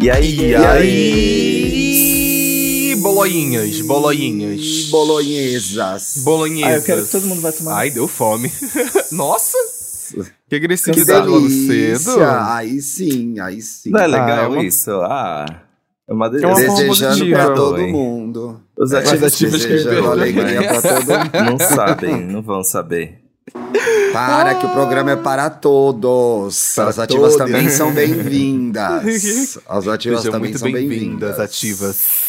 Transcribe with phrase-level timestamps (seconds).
[0.00, 1.88] E aí, E aí?
[3.00, 4.88] Boloinhas, boloinhas.
[4.90, 6.18] Bolonhesas.
[6.24, 6.72] Bolonhesas.
[6.72, 7.74] Ah, eu quero que todo mundo vai tomar.
[7.78, 8.50] Ai, deu fome.
[9.12, 9.56] Nossa!
[10.14, 12.20] Que Que agressividade logo cedo.
[12.22, 13.90] Aí sim, aí sim.
[13.90, 14.90] Não é Ah, legal é uma- isso?
[15.02, 15.44] Ah,
[16.08, 16.66] é uma É uma delícia.
[16.66, 17.92] forma Desejando pra todo hein?
[17.92, 18.60] mundo.
[18.76, 19.46] Os É, ativos que
[19.84, 20.12] perdoam.
[20.12, 21.30] alegria pra todo mundo.
[21.50, 23.18] não sabem, não vão saber.
[24.12, 26.72] Para que o programa é para todos.
[26.74, 27.36] Para As ativas todos.
[27.36, 29.58] também são bem-vindas.
[29.68, 31.40] As ativas Sejam também são bem-vindas, bem-vindas.
[31.40, 32.28] ativas.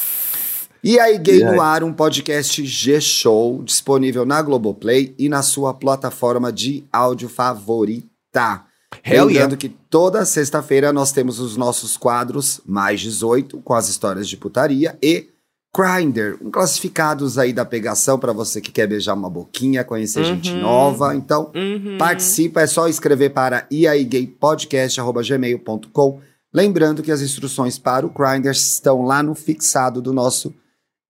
[0.83, 6.53] E aí, Gay no Ar, um podcast G-Show, disponível na Globoplay e na sua plataforma
[6.53, 8.63] de áudio favorita.
[9.03, 14.27] Hell Lembrando que toda sexta-feira nós temos os nossos quadros Mais 18, com as histórias
[14.27, 15.27] de putaria, e
[15.75, 20.51] Grindr, um classificados aí da pegação para você que quer beijar uma boquinha, conhecer gente
[20.51, 20.61] Uhum.
[20.61, 21.15] nova.
[21.15, 21.97] Então, Uhum.
[21.97, 26.19] Participa, é só escrever para iaigaypodcast.gmail.com.
[26.53, 30.53] Lembrando que as instruções para o Grindr estão lá no fixado do nosso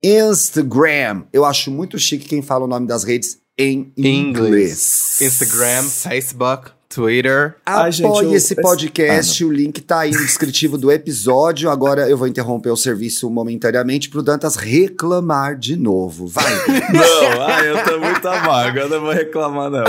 [0.03, 1.23] Instagram.
[1.31, 5.17] Eu acho muito chique quem fala o nome das redes em inglês.
[5.22, 7.56] Instagram, Facebook, Twitter.
[7.64, 11.70] Apoie eu- esse podcast, o link tá aí no descritivo do episódio.
[11.70, 16.26] Agora eu vou interromper o serviço momentaneamente pro Dantas reclamar de novo.
[16.28, 16.46] Vai!
[16.92, 19.84] Não, ai, eu tô muito amargo, eu não vou reclamar, não.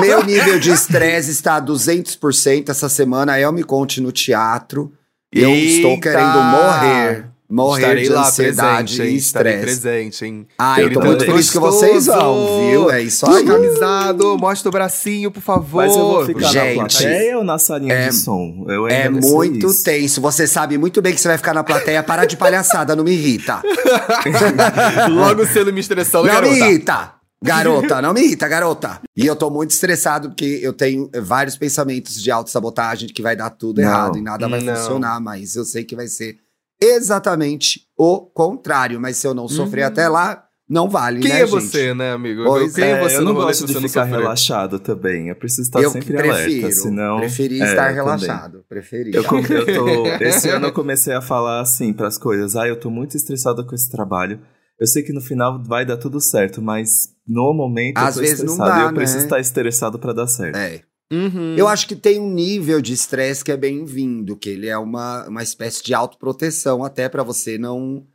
[0.00, 3.38] Meu nível de estresse está a 200% essa semana.
[3.38, 4.92] Eu me conte no teatro.
[5.30, 6.10] Eu estou Eita!
[6.10, 7.26] querendo morrer.
[7.54, 9.14] Morrer Estarei de lá ansiedade presente, hein?
[9.14, 9.80] e Estarei estresse.
[9.80, 10.46] presente, hein?
[10.58, 11.08] Ah, eu tô também.
[11.10, 12.90] muito feliz que vocês vão, viu?
[12.90, 13.44] É isso aí.
[13.44, 15.84] Descamisado, mostra o bracinho, por favor.
[15.84, 18.64] Mas eu vou ficar Gente, na plateia ou na salinha é- de som?
[18.68, 19.84] Eu É muito isso.
[19.84, 20.20] tenso.
[20.22, 22.02] Você sabe muito bem que você vai ficar na plateia.
[22.02, 23.60] Para de palhaçada, não me irrita.
[25.10, 27.14] Logo sendo me estressando, Não me irrita!
[27.44, 29.00] Garota, não me irrita, garota.
[29.16, 33.34] E eu tô muito estressado porque eu tenho vários pensamentos de autossabotagem de que vai
[33.34, 33.88] dar tudo Não.
[33.88, 34.76] errado e nada vai Não.
[34.76, 36.36] funcionar, mas eu sei que vai ser
[36.82, 39.00] exatamente o contrário.
[39.00, 41.50] Mas se eu não sofrer até lá, não vale, Quem né, é gente?
[41.50, 42.44] você, né, amigo?
[42.44, 45.28] Pois Quem é, É, você eu não rolê gosto de não ficar relaxado também.
[45.28, 47.16] Eu preciso estar eu sempre prefiro, alerta, senão...
[47.18, 48.64] preferi É, estar eu relaxado.
[48.68, 49.10] Preferi.
[49.12, 52.56] Eu, eu tô, esse ano eu comecei a falar assim pras coisas.
[52.56, 54.40] Ah, eu tô muito estressado com esse trabalho.
[54.80, 58.28] Eu sei que no final vai dar tudo certo, mas no momento Às eu tô
[58.28, 59.24] vezes não estressado e dá, eu preciso né?
[59.24, 60.56] estar estressado pra dar certo.
[60.56, 60.80] É.
[61.12, 61.54] Uhum.
[61.56, 65.28] Eu acho que tem um nível de estresse que é bem-vindo, que ele é uma,
[65.28, 68.06] uma espécie de autoproteção até pra você não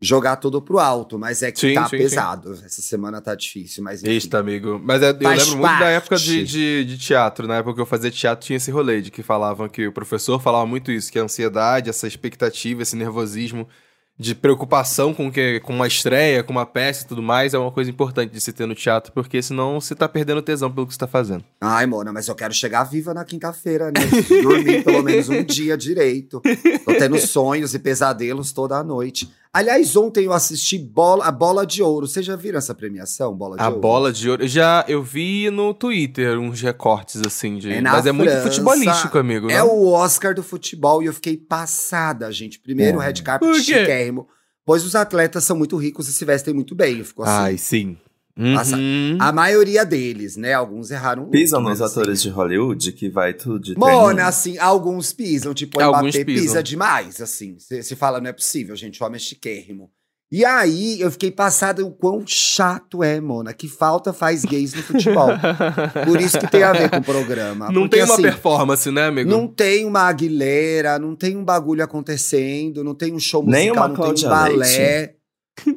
[0.00, 2.52] jogar tudo pro alto, mas é que Sim, tá sim, pesado.
[2.64, 4.12] Essa semana tá difícil, mas enfim.
[4.12, 4.80] Eita, amigo.
[4.82, 5.84] Mas é- eu Faz lembro muito da parte.
[5.92, 7.46] época de, de, de teatro.
[7.48, 10.40] Na época que eu fazia teatro, tinha esse rolê de que falavam que o professor
[10.40, 13.68] falava muito isso, que a ansiedade, essa expectativa, esse nervosismo
[14.18, 17.70] de preocupação com, que, com uma estreia, com uma peça e tudo mais, é uma
[17.70, 20.92] coisa importante de se ter no teatro, porque senão você tá perdendo tesão pelo que
[20.94, 21.44] você tá fazendo.
[21.60, 24.00] Ai, Mona, mas eu quero chegar viva na quinta-feira, né?
[24.42, 26.40] Dormir pelo menos um dia direito.
[26.84, 29.30] Tô tendo sonhos e pesadelos toda a noite.
[29.58, 32.06] Aliás, ontem eu assisti bola, a Bola de Ouro.
[32.06, 33.80] Vocês já viram essa premiação, Bola de A Ouro?
[33.80, 34.46] bola de ouro.
[34.46, 37.72] Já eu vi no Twitter uns recortes assim de.
[37.72, 39.50] É mas é muito futebolístico, amigo.
[39.50, 39.62] É né?
[39.64, 42.60] o Oscar do futebol e eu fiquei passada, gente.
[42.60, 43.06] Primeiro, É.
[43.06, 44.28] red carpet chiquérrimo.
[44.64, 47.02] Pois os atletas são muito ricos e se vestem muito bem.
[47.02, 47.34] Ficou assim.
[47.34, 47.96] Ai, sim.
[48.38, 49.18] Uhum.
[49.20, 50.52] A maioria deles, né?
[50.54, 51.28] Alguns erraram.
[51.28, 55.52] Pisam nos assim- atores de Hollywood que vai tudo de Mona, assim, alguns pisam.
[55.52, 56.42] Tipo, o Alguns Mbappé pisam.
[56.44, 57.56] pisa demais, assim.
[57.58, 59.02] Você fala, não é possível, gente.
[59.02, 59.90] O homem é chiquérrimo.
[60.30, 63.54] E aí, eu fiquei passada o quão chato é, Mona.
[63.54, 65.30] Que falta faz gays no futebol.
[66.06, 67.66] Por isso que tem a ver com o programa.
[67.72, 69.30] Não Porque, tem uma assim, performance, né, amigo?
[69.30, 73.72] Não tem uma Aguilera, não tem um bagulho acontecendo, não tem um show musical, Nem
[73.72, 75.14] uma não tem um balé.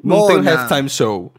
[0.04, 1.32] Não tem um Mona, halftime show.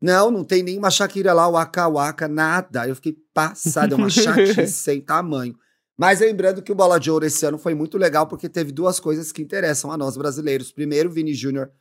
[0.00, 2.86] Não, não tem nenhuma Shakira lá, o Waka Waka, nada.
[2.86, 5.56] Eu fiquei passada, é uma chatice sem tamanho.
[5.96, 9.00] Mas lembrando que o Bola de Ouro esse ano foi muito legal porque teve duas
[9.00, 10.70] coisas que interessam a nós brasileiros.
[10.70, 11.72] Primeiro, o Vini Júnior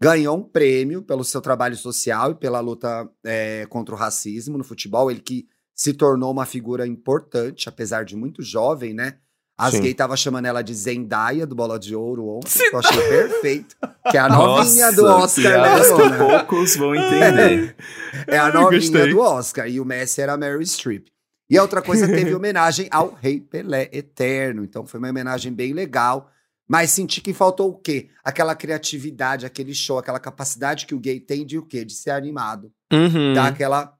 [0.00, 4.62] ganhou um prêmio pelo seu trabalho social e pela luta é, contra o racismo no
[4.62, 5.10] futebol.
[5.10, 9.18] Ele que se tornou uma figura importante, apesar de muito jovem, né?
[9.58, 9.80] As Sim.
[9.80, 13.74] gays estavam chamando ela de Zendaya do Bola de Ouro ontem, eu achei perfeito.
[14.08, 16.44] Que é a novinha do Nossa, Oscar, né, Mona?
[16.44, 17.76] poucos vão entender.
[18.28, 19.10] É a Ai, novinha gostei.
[19.10, 19.68] do Oscar.
[19.68, 21.08] E o Messi era a Mary Streep.
[21.50, 24.62] E a outra coisa teve homenagem ao Rei Pelé Eterno.
[24.62, 26.30] Então foi uma homenagem bem legal.
[26.68, 28.10] Mas senti que faltou o quê?
[28.22, 31.84] Aquela criatividade, aquele show, aquela capacidade que o gay tem de o quê?
[31.84, 32.70] De ser animado.
[32.92, 33.32] Uhum.
[33.34, 33.92] Dar, aquela,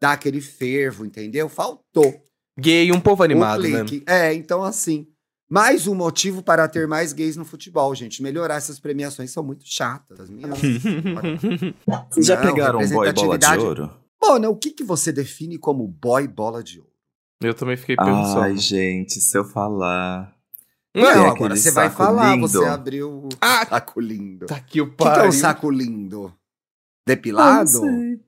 [0.00, 1.48] dar aquele fervo, entendeu?
[1.48, 2.22] Faltou.
[2.60, 3.84] Gay, um povo animado, né?
[4.06, 5.06] É, então assim.
[5.52, 8.22] Mais um motivo para ter mais gays no futebol, gente.
[8.22, 10.30] Melhorar essas premiações são muito chatas.
[10.30, 10.56] Minhas...
[12.08, 13.90] Vocês já pegaram um boy bola de ouro?
[14.22, 16.90] Mona, o que, que você define como boy bola de ouro?
[17.42, 18.42] Eu também fiquei pensando.
[18.42, 20.32] Ai, gente, se eu falar.
[20.94, 22.46] Não, agora você vai falar, lindo.
[22.46, 23.66] você abriu o Ah!
[23.66, 24.46] saco lindo.
[24.46, 25.28] Tá aqui o O que, que é pariu.
[25.30, 26.26] um saco lindo?
[26.32, 26.38] Ah,
[27.06, 27.80] Depilado?
[27.80, 28.20] não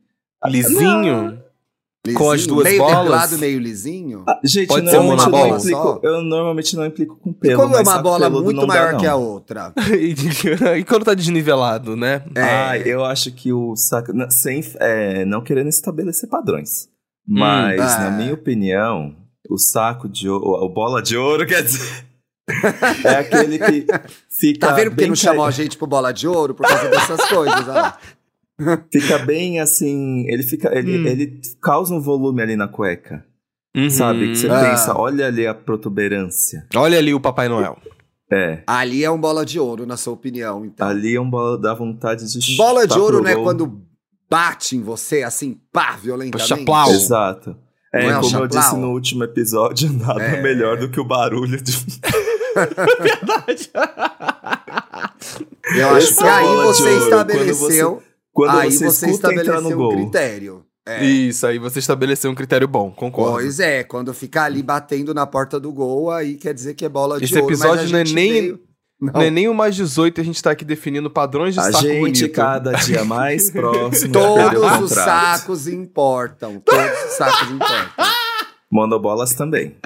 [2.05, 2.13] sei.
[2.13, 2.19] Lisinho?
[2.19, 2.99] Com as duas meio bolas?
[2.99, 4.25] depilado, meio lisinho?
[4.29, 6.01] Ah, gente, Pode ser uma bola implico, só?
[6.03, 7.57] eu normalmente não implico com E pelo.
[7.61, 8.99] quando é mas uma saco bola muito dá, maior não.
[9.01, 9.73] que a outra?
[9.93, 12.25] e e quando tá desnivelado, né?
[12.35, 12.43] É.
[12.43, 14.13] Ah, eu acho que o saco.
[14.13, 16.89] não, Sem, é, não querendo estabelecer padrões.
[17.27, 17.99] Mas, Ah.
[18.01, 19.15] na minha opinião,
[19.49, 20.45] o saco de ouro.
[20.65, 22.05] O bola de ouro, quer dizer.
[23.05, 23.87] é aquele que
[24.29, 24.67] fica.
[24.67, 27.25] Tá vendo porque não ca- chamou a gente pro bola de ouro por causa dessas
[27.29, 27.55] coisas?
[27.69, 27.99] olha lá.
[28.93, 30.25] Fica bem assim.
[30.29, 30.77] Ele fica.
[30.77, 31.07] Ele, Hum.
[31.07, 33.25] ele causa um volume ali na cueca.
[33.77, 33.89] Uhum.
[33.91, 34.29] Sabe?
[34.29, 34.71] Que você Ah.
[34.71, 36.67] pensa, olha ali a protuberância.
[36.77, 37.79] Olha ali o Papai Noel.
[38.31, 38.63] É.
[38.67, 40.87] Ali é um bola de ouro, na sua opinião, então.
[40.89, 43.45] Ali é um bola dá vontade de Bola de ouro não é gol.
[43.45, 43.83] quando
[44.31, 46.49] bate em você, assim, pá, violentamente?
[46.49, 46.91] Chaplau.
[46.91, 47.55] Exato.
[47.95, 48.49] É, é como eu chaplau?
[48.49, 50.41] disse no último episódio, nada É.
[50.43, 51.73] melhor do que o barulho de.
[53.01, 53.71] Verdade.
[55.77, 58.03] Eu acho Esse que é aí você estabeleceu,
[58.33, 59.93] Quando aí você, você escuta entrar estabeleceu no um gol.
[59.97, 60.65] critério.
[60.87, 61.05] É.
[61.05, 63.35] Isso, aí você estabeleceu um critério bom, concordo.
[63.35, 66.89] Pois é, quando fica ali batendo na porta do gol, aí quer dizer que é
[66.89, 67.47] bola de Esse ouro.
[67.51, 68.61] mas episódio a não é gente nem- veio-
[69.01, 69.13] Não.
[69.15, 71.79] Não é nem o mais 18, a gente tá aqui definindo padrões de A saco
[71.83, 72.29] gente, bonito.
[72.33, 74.13] cada dia mais próximo.
[74.13, 76.61] Todos os sacos importam.
[76.65, 78.05] Todos os sacos importam.
[78.71, 79.77] Monobolas também.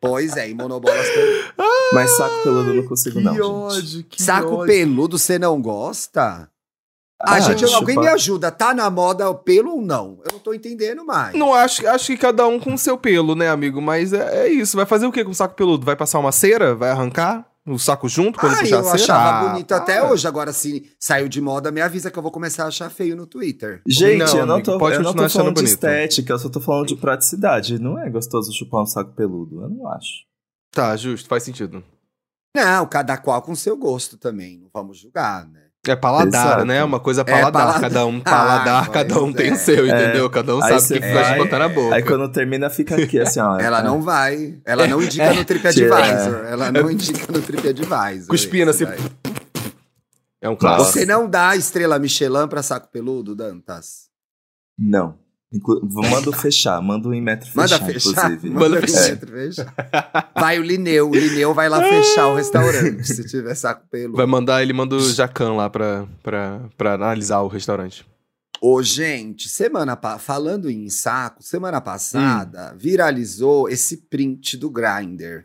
[0.00, 1.42] Pois é, e monobolas também.
[1.92, 3.32] Mas saco peludo eu não consigo, Que não.
[3.32, 3.42] gente.
[3.42, 4.66] ódio, que Saco ódio.
[4.66, 6.48] peludo você não gosta?
[7.20, 8.50] Ah, Ah, gente, alguém me ajuda.
[8.50, 10.20] Tá na moda o pelo ou não?
[10.24, 11.34] Eu não tô entendendo mais.
[11.36, 13.82] Não, acho, acho que cada um com o seu pelo, né, amigo?
[13.82, 14.76] Mas é, é isso.
[14.76, 15.84] Vai fazer o que com o saco peludo?
[15.84, 16.76] Vai passar uma cera?
[16.76, 18.94] Vai arrancar o saco junto quando Ah, puxar eu a cera?
[18.94, 20.10] achava Ah, bonito até para.
[20.12, 20.28] hoje.
[20.28, 23.26] Agora, se saiu de moda, me avisa que eu vou começar a achar feio no
[23.26, 23.82] Twitter.
[23.86, 25.74] Gente, Não, eu não amigo, tô, pode eu não continuar tô achando falando de bonito.
[25.74, 27.78] estética, eu só tô falando de praticidade.
[27.80, 30.24] Não é gostoso chupar um saco peludo, eu não acho.
[30.70, 31.82] Tá, justo, faz sentido.
[32.56, 34.56] Não, cada qual com seu gosto também.
[34.58, 35.62] Não vamos julgar, né?
[35.86, 36.64] É paladar, Exato.
[36.66, 36.84] né?
[36.84, 37.52] Uma coisa paladar.
[37.52, 37.80] paladar.
[37.80, 39.52] Cada um paladar, Ah, cada um tem é.
[39.52, 40.28] o seu, entendeu?
[40.28, 41.94] Cada um Aí sabe o que vai- botar na boca.
[41.94, 43.58] Aí quando termina, fica aqui assim, ó.
[43.58, 44.58] Ela é, não vai.
[44.66, 46.44] Ela não indica é, no TripAdvisor.
[46.46, 48.28] Ela não indica no TripAdvisor.
[48.28, 48.84] Cuspindo assim.
[50.42, 50.92] É um clássico.
[50.92, 54.08] Você não dá estrela Michelin pra saco peludo, Dantas?
[54.78, 55.16] Não.
[55.52, 58.10] Inclu- Manda fechar, manda um em metro Manda fechar, fechar.
[58.32, 58.50] inclusive.
[58.50, 59.16] Manda Manda fechar.
[59.18, 59.26] fechar.
[59.74, 60.32] fechar.
[60.34, 61.08] Vai o Lineu.
[61.10, 64.16] O Lineu vai lá fechar o restaurante, se tiver saco peludo.
[64.18, 68.04] Vai mandar, ele manda o Jacan lá pra, pra, pra analisar o restaurante.
[68.60, 71.82] Ô, gente, semana falando em saco, semana Hum.
[71.82, 75.44] passada viralizou esse print do Grindr.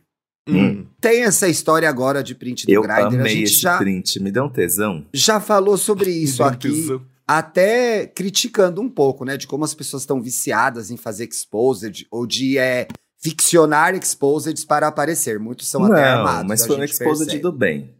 [0.49, 0.85] Hum.
[0.99, 2.99] Tem essa história agora de print do Eu Grindr.
[3.01, 5.05] A amei gente esse já, print, me deu um tesão.
[5.13, 7.01] já falou sobre isso aqui, tesão.
[7.27, 9.37] Até criticando um pouco, né?
[9.37, 12.87] De como as pessoas estão viciadas em fazer exposed ou de é,
[13.21, 15.39] ficcionar exposeds para aparecer.
[15.39, 16.47] Muitos são até não, armados.
[16.47, 17.41] mas foi um exposed percebe.
[17.41, 17.93] do bem.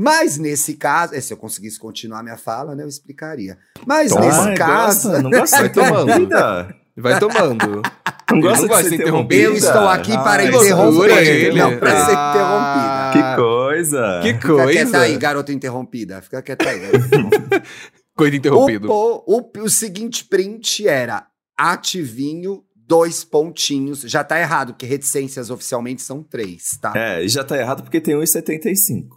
[0.00, 3.58] Mas nesse caso, é, se eu conseguisse continuar minha fala, né, eu explicaria.
[3.84, 4.26] Mas Toma.
[4.26, 6.10] nesse caso, gosta, não gosta Vai de ser tomando.
[6.10, 6.76] interrompida.
[6.96, 7.82] Vai tomando.
[8.30, 9.42] Não não gosta de vai ser interrompida.
[9.42, 11.58] eu estou aqui para Ai, interromper, ele.
[11.58, 13.10] não para ser Ah.
[13.14, 13.32] interrompida.
[13.32, 14.20] Que coisa.
[14.22, 15.00] Que Fica quieta coisa.
[15.00, 16.20] aí, garota interrompida.
[16.20, 16.78] Fica quieta aí,
[18.24, 18.86] garota interrompida.
[18.86, 21.26] Coisa o, o, o seguinte print era
[21.56, 24.00] ativinho, dois pontinhos.
[24.02, 26.92] Já tá errado, porque reticências oficialmente são três, tá?
[26.96, 29.08] É, e já tá errado porque tem 1,75.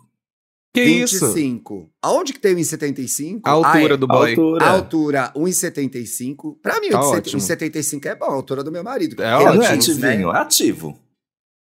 [0.73, 1.33] Que isso?
[1.33, 1.89] 25.
[2.01, 3.41] Aonde que tem 1,75?
[3.43, 3.97] A altura Ah, é.
[3.97, 4.29] do boy.
[4.29, 4.65] Altura.
[4.65, 6.57] A altura, 1,75.
[6.61, 9.21] Pra mim, Tá 1,75 é bom, a altura do meu marido.
[9.21, 10.37] É não é ótimo, ativinho, né?
[10.37, 10.97] é ativo.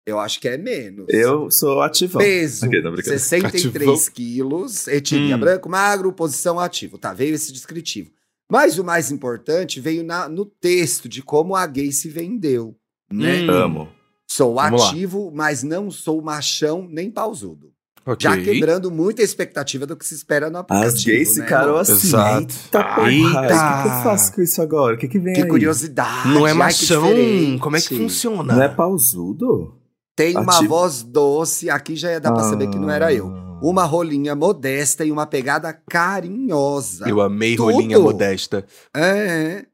[0.10, 1.06] Eu acho que é menos.
[1.10, 2.22] Eu sou ativão.
[2.22, 3.20] Peso, Ok, não, brincadeira.
[3.20, 4.14] 63 Ativão.
[4.14, 5.40] quilos, etnia Hum.
[5.40, 6.98] branco, magro, posição ativo.
[6.98, 8.12] Tá, veio esse descritivo.
[8.52, 12.76] Mas o mais importante veio na- no texto de como a gay se vendeu,
[13.12, 13.42] né?
[13.44, 13.50] Hum.
[13.52, 13.90] Amo.
[14.28, 14.90] Sou Vamos lá.
[14.90, 17.70] ativo, mas não sou machão nem pausudo.
[18.06, 18.24] Ok.
[18.28, 21.94] Já quebrando muita expectativa do que se espera no aplicativo, As gays né, ficaram assim.
[22.08, 22.54] Exato.
[22.66, 23.38] Eita, porra, Eita.
[23.38, 24.96] O que, que eu faço com isso agora?
[24.96, 25.48] O que, que vem Que aí?
[25.48, 26.30] curiosidade.
[26.30, 27.04] Não é ai, que machão?
[27.04, 27.60] diferente.
[27.60, 28.56] Como é que funciona?
[28.56, 29.76] Não é pausudo?
[30.20, 33.34] Tem uma voz doce, aqui já ia dar pra saber que não era eu.
[33.34, 33.60] Ah.
[33.64, 37.08] Uma rolinha modesta e uma pegada carinhosa.
[37.08, 37.72] Eu amei Tudo.
[37.72, 38.66] rolinha modesta.
[38.94, 39.66] É.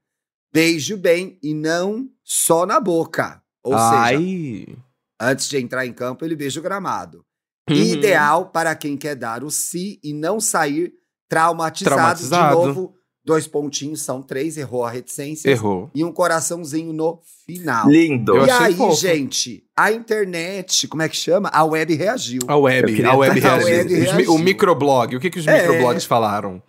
[0.54, 3.42] Beijo bem e não só na boca.
[3.64, 4.68] Ou seja, Ai.
[5.20, 7.26] antes de entrar em campo, ele beija o gramado.
[7.68, 7.76] Uhum.
[7.76, 10.94] Ideal para quem quer dar o si e não sair
[11.28, 11.96] traumatizado.
[11.96, 12.60] Traumatizado.
[12.60, 15.50] De novo, dois pontinhos são três, errou a reticência.
[15.50, 15.90] Errou.
[15.96, 17.90] E um coraçãozinho no final.
[17.90, 18.36] Lindo.
[18.38, 18.96] Eu e aí, fofo.
[19.02, 21.50] gente, a internet, como é que chama?
[21.50, 22.42] A web reagiu.
[22.48, 23.66] A web, a web A reagiu.
[23.68, 24.34] web Os mi- reagiu.
[24.34, 25.58] O microblog, o que, que os É.
[25.62, 26.62] microblogs falaram?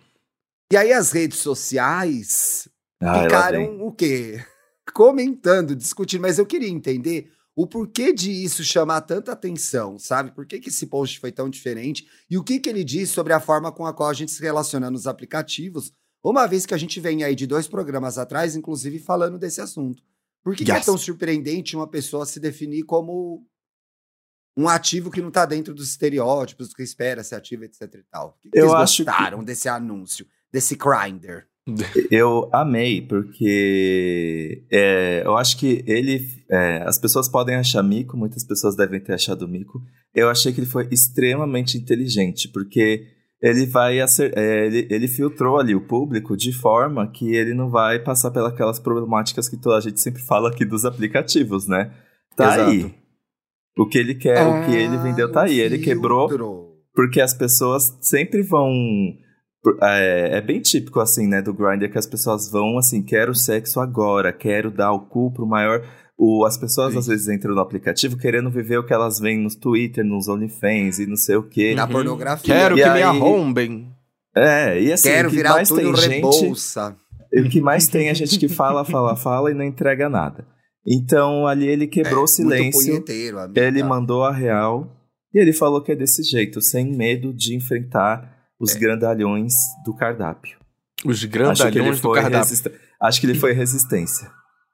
[0.71, 2.67] E aí as redes sociais
[3.01, 4.43] Ah, ficaram o quê?
[4.93, 10.31] Comentando, discutindo, mas eu queria entender o porquê de isso chamar tanta atenção, sabe?
[10.31, 12.05] Por que, que esse post foi tão diferente?
[12.29, 14.41] E o que, que ele diz sobre a forma com a qual a gente se
[14.41, 15.91] relaciona nos aplicativos,
[16.29, 20.03] uma vez que a gente vem aí de dois programas atrás, inclusive, falando desse assunto.
[20.43, 20.71] Por que, yes.
[20.71, 23.45] que é tão surpreendente uma pessoa se definir como
[24.57, 28.03] um ativo que não está dentro dos estereótipos do que espera ser ativo, etc e
[28.09, 28.29] tal?
[28.29, 29.45] O que, que Eu acho gostaram que...
[29.45, 31.47] desse anúncio, desse grinder?
[32.09, 36.25] Eu amei, porque é, eu acho que ele.
[36.49, 39.83] É, as pessoas podem achar mico, muitas pessoas devem ter achado mico.
[40.15, 45.59] Eu achei que ele foi extremamente inteligente, porque ele vai acer, é, ele, ele filtrou
[45.59, 49.81] ali o público de forma que ele não vai passar pelas problemáticas que toda a
[49.81, 51.91] gente sempre fala aqui dos aplicativos, né?
[52.35, 52.71] Tá Exato.
[52.71, 52.95] aí.
[53.77, 55.59] O que ele quer, ah, o que ele vendeu tá aí.
[55.59, 56.27] Ele quebrou.
[56.93, 58.71] Porque as pessoas sempre vão
[59.83, 63.79] é, é, bem típico, assim, né, do Grindr, que as pessoas vão, assim, quero sexo
[63.79, 65.85] agora, quero dar o cu pro maior...
[66.17, 66.99] O, as pessoas Sim.
[66.99, 70.97] às vezes entram no aplicativo querendo viver o que elas veem nos Twitter, nos OnlyFans
[70.97, 71.75] e não sei o quê.
[71.75, 71.91] Na uhum.
[71.91, 72.55] pornografia.
[72.55, 72.93] Quero e que aí...
[72.95, 73.91] me arrombem.
[74.35, 76.25] É, e assim, Quero o que virar mais tem gente...
[77.33, 80.47] O que mais tem é gente que fala, fala, fala e não entrega nada.
[80.85, 83.03] Então ali ele quebrou é, o silêncio,
[83.53, 84.95] ele mandou a real
[85.33, 88.79] e ele falou que é desse jeito, sem medo de enfrentar os é.
[88.79, 89.53] grandalhões
[89.85, 90.57] do cardápio.
[91.05, 92.55] Os grandalhões do cardápio.
[93.01, 94.31] Acho que ele foi resistência.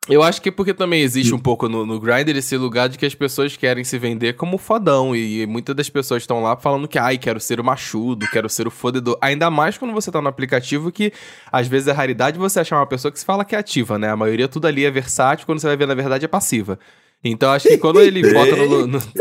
[0.10, 2.98] Eu acho que é porque também existe um pouco no, no Grindr esse lugar de
[2.98, 5.16] que as pessoas querem se vender como fodão.
[5.16, 8.68] E muitas das pessoas estão lá falando que, ai, quero ser o machudo, quero ser
[8.68, 9.18] o fodedor.
[9.22, 11.14] Ainda mais quando você tá no aplicativo, que
[11.50, 14.10] às vezes é raridade você achar uma pessoa que se fala que é ativa, né?
[14.10, 16.78] A maioria tudo ali é versátil, quando você vai ver, na verdade, é passiva.
[17.24, 18.86] Então acho que quando ele bota no.
[18.86, 19.00] no...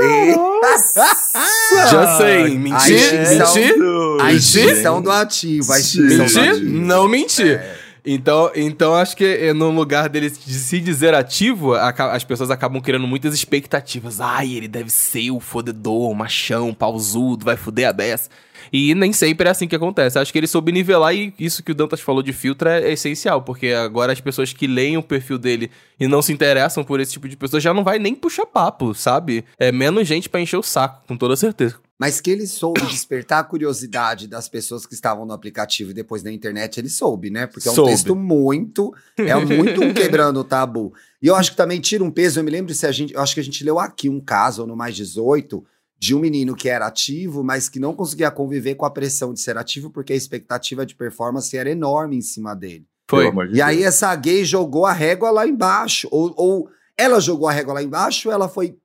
[1.88, 2.58] Já sei.
[2.58, 3.12] Mentir?
[3.28, 3.76] Mentir?
[4.20, 5.72] A instituição do ativo.
[5.72, 6.64] A mentir?
[6.64, 7.58] Não mentir.
[7.58, 7.81] É.
[8.04, 12.82] Então, então acho que eh, no lugar dele de se dizer ativo, as pessoas acabam
[12.82, 14.20] criando muitas expectativas.
[14.20, 18.28] Ai, ele deve ser o fodedor, machão, pausudo, vai foder a dessa.
[18.72, 20.18] E nem sempre é assim que acontece.
[20.18, 22.92] Acho que ele soube nivelar e isso que o Dantas falou de filtro é, é
[22.92, 26.98] essencial, porque agora as pessoas que leem o perfil dele e não se interessam por
[26.98, 29.44] esse tipo de pessoa já não vai nem puxar papo, sabe?
[29.58, 31.76] É menos gente para encher o saco, com toda certeza.
[31.98, 36.22] Mas que ele soube despertar a curiosidade das pessoas que estavam no aplicativo e depois
[36.22, 37.46] na internet, ele soube, né?
[37.46, 37.90] Porque é um soube.
[37.90, 40.92] texto muito, é muito um quebrando o tabu.
[41.20, 43.20] E eu acho que também tira um peso, eu me lembro se a gente, eu
[43.20, 45.64] acho que a gente leu aqui um caso no mais 18
[45.98, 49.40] de um menino que era ativo, mas que não conseguia conviver com a pressão de
[49.40, 52.84] ser ativo porque a expectativa de performance era enorme em cima dele.
[53.08, 53.30] Foi.
[53.52, 56.08] E aí essa gay jogou a régua lá embaixo.
[56.10, 58.76] Ou, ou ela jogou a régua lá embaixo, ou ela foi,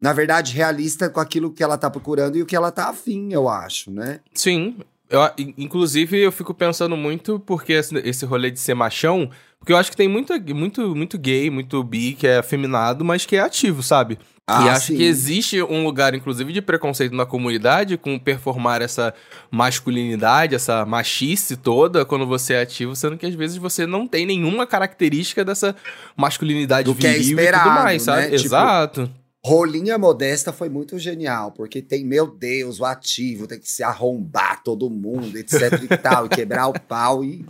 [0.00, 3.32] na verdade, realista com aquilo que ela tá procurando e o que ela tá afim,
[3.32, 4.20] eu acho, né?
[4.34, 4.76] Sim.
[5.10, 5.20] Eu,
[5.58, 9.28] inclusive, eu fico pensando muito porque esse, esse rolê de ser machão,
[9.58, 13.26] porque eu acho que tem muito, muito, muito gay, muito bi que é afeminado, mas
[13.26, 14.18] que é ativo, sabe?
[14.46, 14.96] Ah, e acho sim.
[14.96, 19.12] que existe um lugar, inclusive, de preconceito na comunidade com performar essa
[19.50, 24.26] masculinidade, essa machice toda quando você é ativo, sendo que às vezes você não tem
[24.26, 25.76] nenhuma característica dessa
[26.16, 28.28] masculinidade Do viril que é esperado, e tudo mais, sabe?
[28.28, 28.34] Né?
[28.34, 29.02] Exato.
[29.02, 33.82] Tipo, Rolinha Modesta foi muito genial, porque tem, meu Deus, o ativo tem que se
[33.82, 37.46] arrombar todo mundo, etc e tal, e quebrar o pau e...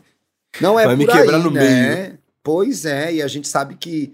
[0.61, 1.95] Não é Vai por me quebrar aí, no né?
[2.03, 2.19] Meio.
[2.43, 4.13] Pois é, e a gente sabe que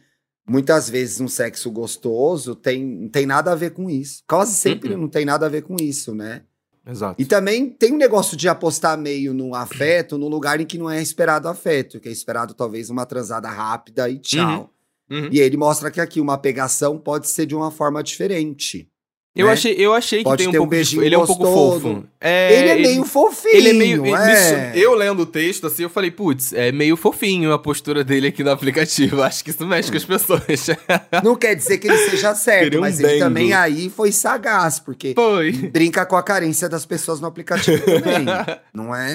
[0.48, 4.22] muitas vezes um sexo gostoso tem, tem nada a ver com isso.
[4.26, 5.02] Quase sempre uhum.
[5.02, 6.42] não tem nada a ver com isso, né?
[6.86, 7.20] Exato.
[7.20, 10.88] E também tem um negócio de apostar meio no afeto, no lugar em que não
[10.88, 14.60] é esperado afeto, que é esperado talvez uma transada rápida e tchau.
[14.60, 14.68] Uhum.
[15.10, 15.28] Uhum.
[15.30, 18.88] E ele mostra que aqui uma pegação pode ser de uma forma diferente.
[19.36, 19.52] Eu, né?
[19.52, 22.04] achei, eu achei que Pode tem um, um pouco de, Ele é um pouco fofo.
[22.18, 23.54] É, ele é meio fofinho.
[23.54, 24.16] Ele é meio.
[24.16, 24.32] É.
[24.32, 28.28] Isso, eu lendo o texto, assim, eu falei, putz, é meio fofinho a postura dele
[28.28, 29.20] aqui no aplicativo.
[29.22, 30.66] Acho que isso mexe com as pessoas.
[31.22, 35.12] Não quer dizer que ele seja certo, um mas ele também aí foi sagaz, porque
[35.14, 35.52] foi.
[35.52, 38.24] brinca com a carência das pessoas no aplicativo também.
[38.72, 39.14] não é?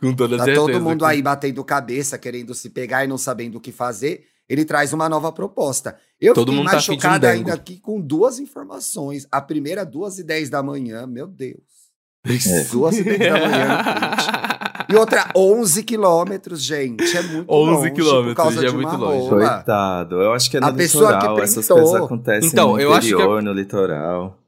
[0.00, 0.66] Com toda tá certeza.
[0.66, 4.64] todo mundo aí batendo cabeça, querendo se pegar e não sabendo o que fazer ele
[4.64, 5.96] traz uma nova proposta.
[6.20, 9.24] Eu Todo fiquei mais tá chocado um ainda aqui com duas informações.
[9.30, 11.62] A primeira, duas e dez da manhã, meu Deus.
[12.26, 12.64] É.
[12.70, 13.78] Duas e dez da manhã
[14.90, 17.16] E outra, 11 quilômetros, gente.
[17.16, 19.28] É muito 11 longe quilômetros, por causa já é muito longe.
[19.28, 20.20] Coitado.
[20.20, 21.40] Eu acho que é no a litoral.
[21.40, 23.44] Essas coisas acontecem então, no interior, que...
[23.44, 24.39] no litoral.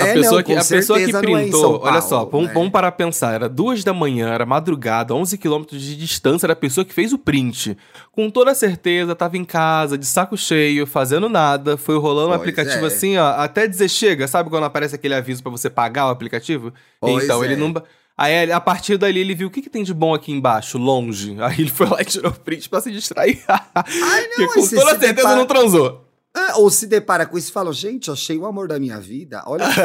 [0.00, 2.48] A, é, pessoa, não, que, a pessoa que é printou, é Paulo, olha só, vamos,
[2.48, 2.54] né?
[2.54, 6.84] vamos para pensar, era duas da manhã, era madrugada, 11 quilômetros de distância da pessoa
[6.84, 7.76] que fez o print.
[8.12, 12.34] Com toda certeza, tava em casa, de saco cheio, fazendo nada, foi rolando o um
[12.34, 12.86] aplicativo é.
[12.86, 16.72] assim, ó, até dizer chega, sabe quando aparece aquele aviso para você pagar o aplicativo?
[17.00, 17.56] Pois então, ele é.
[17.56, 17.74] não...
[18.20, 21.34] Aí, a partir dali, ele viu o que, que tem de bom aqui embaixo, longe.
[21.40, 23.42] Aí ele foi lá e tirou o print pra se distrair.
[23.48, 23.62] Ai,
[24.36, 25.36] não, Porque com toda certeza depara...
[25.36, 26.09] não transou.
[26.34, 29.42] Ah, ou se depara com isso e fala, gente, achei o amor da minha vida.
[29.46, 29.80] Olha que.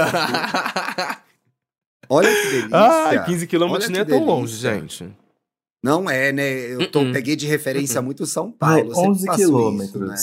[2.09, 2.69] Olha que delícia.
[2.77, 5.09] ah, 15 quilômetros nem é tão longe, gente.
[5.83, 6.73] Não é, né?
[6.73, 7.13] Eu tô, Uh-uh.
[7.13, 8.89] peguei de referência muito São Paulo.
[8.89, 10.07] eu sempre 11 faço isso, quilômetros.
[10.09, 10.15] né?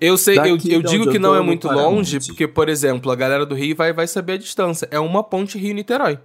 [0.00, 2.26] Eu sei, eu, Daqui eu de digo que eu não é eu muito longe, onde?
[2.26, 4.88] porque, por exemplo, a galera do Rio vai, vai saber a distância.
[4.90, 6.18] É uma ponte Rio-Niterói.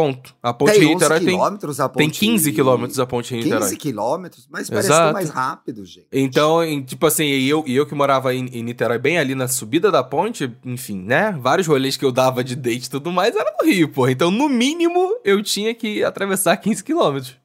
[0.00, 0.34] Ponto.
[0.42, 1.98] A ponte Tem 11 Rio-Niterói tem, quilômetros a ponte...
[1.98, 3.76] tem 15 quilômetros a ponte 15 Rio-Niterói.
[3.76, 4.48] quilômetros?
[4.50, 5.04] Mas parece Exato.
[5.04, 6.06] tão mais rápido, gente.
[6.12, 9.34] Então, em- tipo assim, e eu, e eu que morava em, em Niterói, bem ali
[9.34, 11.32] na subida da ponte, enfim, né?
[11.40, 14.12] Vários rolês que eu dava de date e tudo mais era no Rio, porra.
[14.12, 17.36] Então, no mínimo, eu tinha que atravessar 15 quilômetros.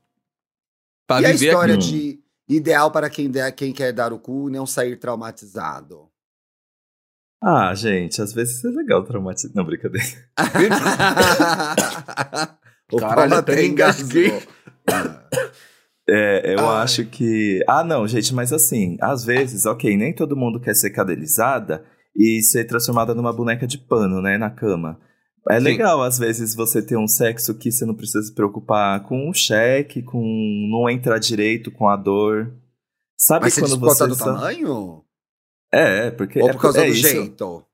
[1.07, 2.19] Pra e a viver história aqui.
[2.48, 6.07] de ideal para quem, der, quem quer dar o cu e não sair traumatizado?
[7.46, 9.52] Ah, gente, às vezes é legal traumatizar.
[9.54, 10.08] Não, brincadeira.
[12.92, 14.28] o Caralho, até engasguei.
[14.28, 14.54] engasgou.
[16.08, 16.84] É, eu Ai.
[16.84, 17.64] acho que.
[17.68, 21.84] Ah, não, gente, mas assim, às vezes, ok, nem todo mundo quer ser cadelizada
[22.16, 25.00] e ser transformada numa boneca de pano, né, na cama.
[25.50, 25.64] É Sim.
[25.64, 29.34] legal, às vezes, você ter um sexo que você não precisa se preocupar com o
[29.34, 30.22] cheque, com
[30.72, 32.54] não entrar direito com a dor.
[33.18, 34.08] Sabe Mas você quando conta você.
[34.08, 35.02] do só- tamanho?
[35.74, 36.39] É, porque.
[36.39, 37.08] Ou é por causa é do isso.
[37.08, 37.65] jeito?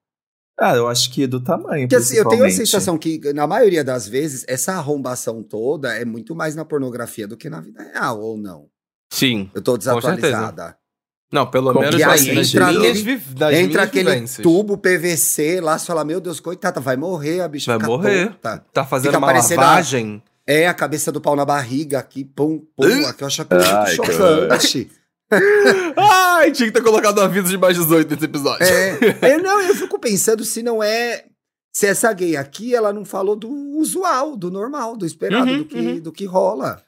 [0.57, 1.87] Ah, eu acho que do tamanho.
[1.87, 6.03] Porque assim, eu tenho a sensação que, na maioria das vezes, essa arrombação toda é
[6.03, 8.67] muito mais na pornografia do que na vida real, ou não?
[9.11, 9.49] Sim.
[9.53, 10.77] Eu tô desatualizada.
[11.31, 13.03] Não, pelo Como menos que nas entra minhas,
[13.35, 14.41] das Entra aquele vivências.
[14.43, 18.29] tubo PVC lá, você fala, meu Deus, coitada, vai morrer, a bicha Vai morrer.
[18.31, 18.65] tonta.
[18.73, 20.23] Tá fazendo Fica uma parecendo a- lavagem.
[20.47, 23.95] É, a cabeça do pau na barriga aqui, pum, pum, aqui eu acho muito Ai,
[23.95, 24.89] chocante.
[25.97, 28.65] Ai, tinha que ter colocado aviso de mais 18 nesse episódio.
[28.65, 31.25] É, eu, não, eu fico pensando se não é.
[31.71, 35.65] Se essa gay aqui, ela não falou do usual, do normal, do esperado, Uhum, do,
[35.65, 35.99] que, uhum.
[35.99, 36.81] do que rola.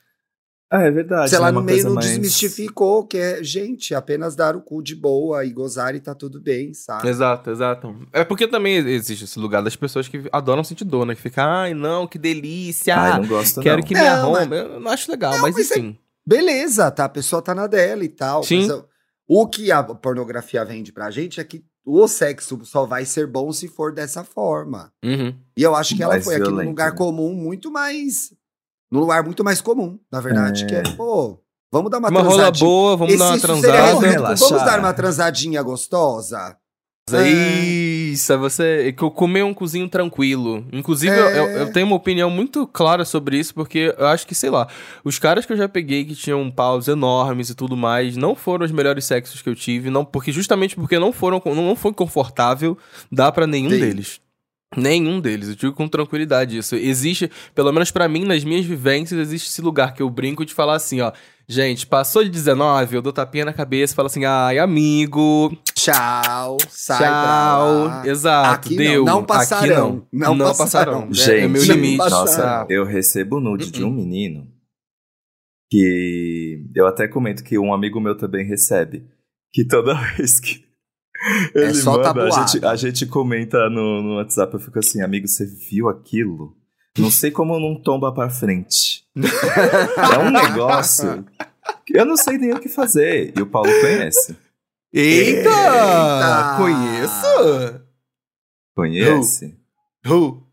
[0.73, 1.29] Ah, é verdade.
[1.29, 4.81] se ela né, no meio não mais- desmistificou, que é, gente, apenas dar o cu
[4.81, 7.07] de boa e gozar e tá tudo bem, sabe?
[7.09, 7.93] Exato, exato.
[8.13, 11.13] É porque também existe esse lugar das pessoas que adoram sentir dor, né?
[11.13, 12.95] Que fica, ai, não, que delícia.
[12.95, 13.87] Ai, não gosto, quero não.
[13.87, 14.55] que me Não, arrombe.
[14.55, 15.97] Eu não acho legal, Não, mas, mas é- enfim.
[16.35, 17.05] Beleza, tá?
[17.05, 18.43] A pessoa tá na dela e tal.
[18.43, 18.67] Sim.
[19.27, 23.51] o que a pornografia vende pra gente é que o sexo só vai ser bom
[23.51, 24.91] se for dessa forma.
[25.03, 25.33] Uhum.
[25.57, 26.97] E eu acho que ela Mais foi aqui num lugar né?
[26.97, 28.33] comum muito mais.
[28.91, 30.67] Num lugar muito mais comum, na verdade, É.
[30.67, 31.39] que é, pô,
[31.71, 32.65] vamos dar uma, Uma rola transadinha.
[32.69, 34.35] boa, vamos Esse- dar uma seria transada.
[34.35, 36.57] Vamos dar uma transadinha gostosa?
[37.19, 40.65] Isso, é você que eu comer um cozinho tranquilo.
[40.71, 41.39] Inclusive, eu- É.
[41.39, 44.67] eu, eu tenho uma opinião muito clara sobre isso, porque eu acho que, sei lá,
[45.03, 48.65] os caras que eu já peguei que tinham paus enormes e tudo mais, não foram
[48.65, 51.93] os melhores sexos que eu tive, não, porque justamente porque não foram, não, não foi
[51.93, 52.77] confortável,
[53.11, 53.79] dá pra nenhum Sim.
[53.79, 54.19] deles.
[54.77, 56.75] Nenhum deles, eu digo com tranquilidade isso.
[56.77, 60.53] Existe, pelo menos pra mim, nas minhas vivências, existe esse lugar que eu brinco de
[60.53, 61.11] falar assim, ó.
[61.45, 65.51] Gente, passou de 19, eu dou tapinha na cabeça e falo assim, ai, amigo,
[65.83, 68.05] Tchau, sai Tchau.
[68.05, 69.05] Exato, Aqui não, deu.
[69.05, 71.07] não Aqui passarão, não, não passarão.
[71.07, 71.09] passarão.
[71.09, 71.97] É- Gente, é meu não limite.
[71.97, 73.93] Nossa, eu recebo nude de um Uh-uh.
[73.95, 74.47] menino
[75.71, 79.05] que eu até comento que um amigo meu também recebe.
[79.53, 80.63] Que toda vez que
[81.55, 85.01] ele É só manda, a gente, a gente comenta no, no WhatsApp, eu fico assim,
[85.01, 86.55] amigo, você viu aquilo?
[86.97, 89.03] Não sei como não tomba pra frente.
[89.15, 91.25] é um negócio
[91.85, 93.33] que eu não sei nem o que fazer.
[93.37, 94.35] E o Paulo conhece.
[94.93, 95.49] Eita!
[95.49, 96.55] Eita!
[96.57, 97.81] Conheço?
[98.75, 99.55] Conhece?
[100.05, 100.43] Who?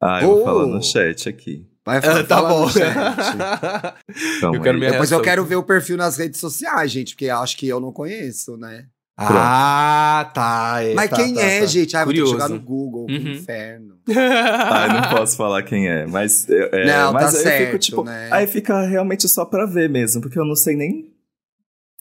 [0.00, 0.44] Ah, eu vou Oh.
[0.44, 1.66] falar no chat aqui.
[1.84, 2.66] Vai Ah, falar tá bom.
[2.66, 2.94] no chat.
[4.42, 7.56] Eu quero Depois eu quero ver o perfil nas redes sociais, gente, porque eu acho
[7.56, 8.86] que eu não conheço, né?
[9.16, 10.76] ah, tá.
[10.82, 11.66] é, Mas tá, quem tá, é, tá.
[11.66, 11.96] gente?
[11.96, 12.32] Ah, vou ter que Curioso.
[12.42, 13.32] jogar no Google, que Uhum.
[13.32, 13.98] inferno.
[14.06, 16.48] Ah, eu não posso falar quem é, mas.
[16.48, 18.28] é, Não, mas tá aí eu certo, fico, tipo, né?
[18.30, 21.12] Aí fica realmente só pra ver mesmo, porque eu não sei nem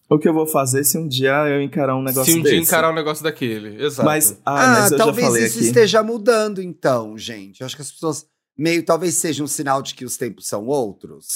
[0.10, 2.56] o que eu vou fazer se um dia eu encarar um negócio Se um desse.
[2.56, 3.84] dia encarar um negócio daquele.
[3.84, 4.06] Exato.
[4.06, 5.68] Mas, ah, Ah, mas eu já talvez falei isso aqui.
[5.68, 7.62] esteja mudando, então, gente.
[7.62, 8.26] Eu acho que as pessoas
[8.58, 11.28] meio talvez seja um sinal de que os tempos são outros.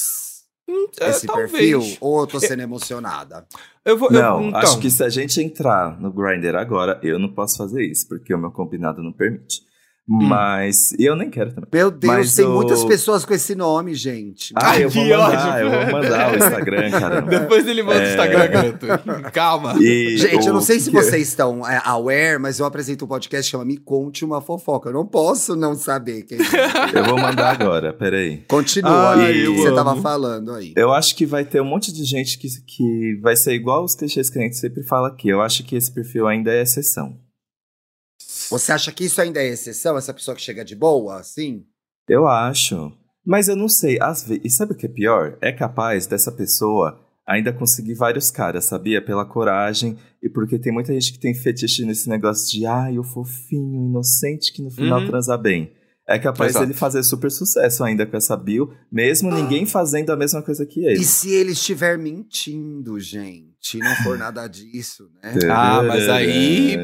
[1.01, 1.51] É, esse talvez.
[1.51, 3.45] perfil, ou eu tô sendo emocionada.
[3.83, 7.19] Eu vou, eu- Não, então, acho que se a gente entrar no Grindr agora, eu
[7.19, 9.63] não posso fazer isso, porque o meu combinado não permite.
[10.09, 10.23] Hum.
[10.27, 10.91] Mas.
[10.99, 11.69] E eu nem quero também.
[11.71, 14.51] Meu Deus, Mas tem o- muitas pessoas com esse nome, gente.
[14.55, 15.63] Ah, eu que vou mandar, ódio.
[15.63, 17.21] eu vou mandar o Instagram, cara.
[17.21, 18.09] Depois ele manda o É.
[18.09, 19.31] Instagram, garoto.
[19.31, 19.75] Calma.
[19.79, 23.07] E Gente, eu não o sei se vocês estão é, aware, mas eu apresento um
[23.07, 24.89] podcast que chama Me Conte Uma Fofoca.
[24.89, 26.41] Eu não posso não saber quem é.
[26.97, 28.43] Eu vou mandar agora, peraí.
[28.47, 29.75] Continua Ai, aí, o eu que você amo.
[29.77, 30.73] tava falando aí.
[30.75, 33.95] Eu acho que vai ter um monte de gente que, que vai ser igual os
[33.95, 35.29] clichês que a gente sempre fala aqui.
[35.29, 37.15] Eu acho que esse perfil ainda é exceção.
[38.51, 39.97] Você acha que isso ainda é exceção?
[39.97, 41.65] Essa pessoa que chega de boa, assim?
[42.07, 42.91] Eu acho.
[43.25, 43.97] Mas eu não sei.
[44.01, 45.37] Às vezes, e sabe o que é pior?
[45.41, 49.01] É capaz dessa pessoa ainda consegui vários caras, sabia?
[49.03, 53.03] Pela coragem e porque tem muita gente que tem fetiche nesse negócio de ai, o
[53.03, 55.07] fofinho, inocente que no final Uhum.
[55.07, 55.71] transa bem.
[56.15, 56.65] É capaz Exato.
[56.65, 60.85] dele fazer super sucesso ainda com essa bio, mesmo ninguém fazendo a mesma coisa que
[60.85, 60.99] ele.
[60.99, 63.77] E se ele estiver mentindo, gente?
[63.77, 65.33] Não for nada disso, né?
[65.49, 66.77] Ah, mas aí-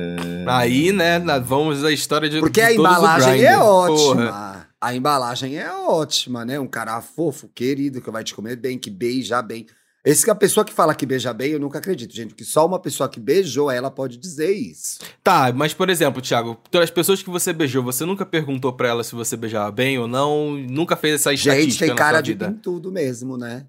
[0.48, 4.16] Aí, né, vamos à história de Porque de a embalagem é ótima.
[4.16, 4.68] Porra.
[4.80, 6.60] A embalagem é ótima, né?
[6.60, 9.66] Um cara fofo, querido, que vai te comer bem, que beija bem.
[10.08, 12.30] Esse que é a pessoa que fala que beija bem, eu nunca acredito, gente.
[12.30, 15.00] Porque só uma pessoa que beijou ela pode dizer isso.
[15.22, 19.04] Tá, mas por exemplo, Thiago, as pessoas que você beijou, você nunca perguntou pra ela
[19.04, 20.52] se você beijava bem ou não?
[20.52, 23.68] Nunca fez essa estatística Gente, tem cara de tudo mesmo, né?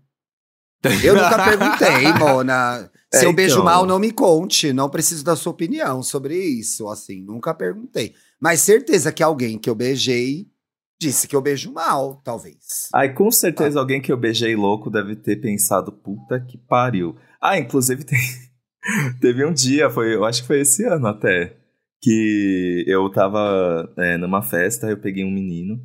[1.03, 2.89] Eu nunca perguntei, Mona.
[3.13, 3.65] Se É, eu beijo então.
[3.65, 4.73] mal, não me conte.
[4.73, 6.89] Não preciso da sua opinião sobre isso.
[6.89, 8.15] Assim, nunca perguntei.
[8.39, 10.47] Mas certeza que alguém que eu beijei
[11.01, 12.89] disse que eu beijo mal, talvez.
[12.95, 17.17] Ai, com certeza alguém que eu beijei louco deve ter pensado, puta que pariu.
[17.41, 18.19] Ah, inclusive tem...
[19.21, 21.57] teve um dia, foi, eu acho que foi esse ano até,
[22.03, 25.81] que eu tava é, numa festa, eu peguei um menino,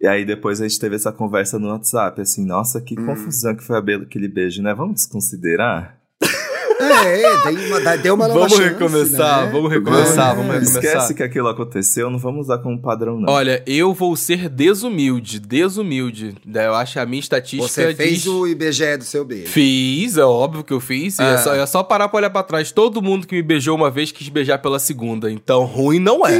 [0.00, 3.06] e aí depois a gente teve essa conversa no WhatsApp, assim, nossa, que Hum.
[3.06, 4.74] confusão que foi aquele beijo, né?
[4.74, 5.97] Vamos desconsiderar?
[6.80, 9.50] É, dei uma, dá- deu uma nova Vamos chance, recomeçar, né?
[9.52, 10.34] vamos recomeçar, É.
[10.36, 10.84] vamos recomeçar.
[10.84, 13.32] Esquece que aquilo aconteceu, não vamos usar como padrão, não.
[13.32, 16.34] Olha, eu vou ser desumilde, desumilde.
[16.46, 18.26] Daí Eu acho que a minha estatística Você fez diz...
[18.26, 19.48] o IBGE do seu beijo.
[19.48, 21.18] Fiz, é óbvio que eu fiz.
[21.18, 21.32] E Ah.
[21.32, 22.70] é, só, é só parar pra olhar pra trás.
[22.70, 25.30] Todo mundo que me beijou uma vez quis beijar pela segunda.
[25.30, 26.38] Então, ruim não é.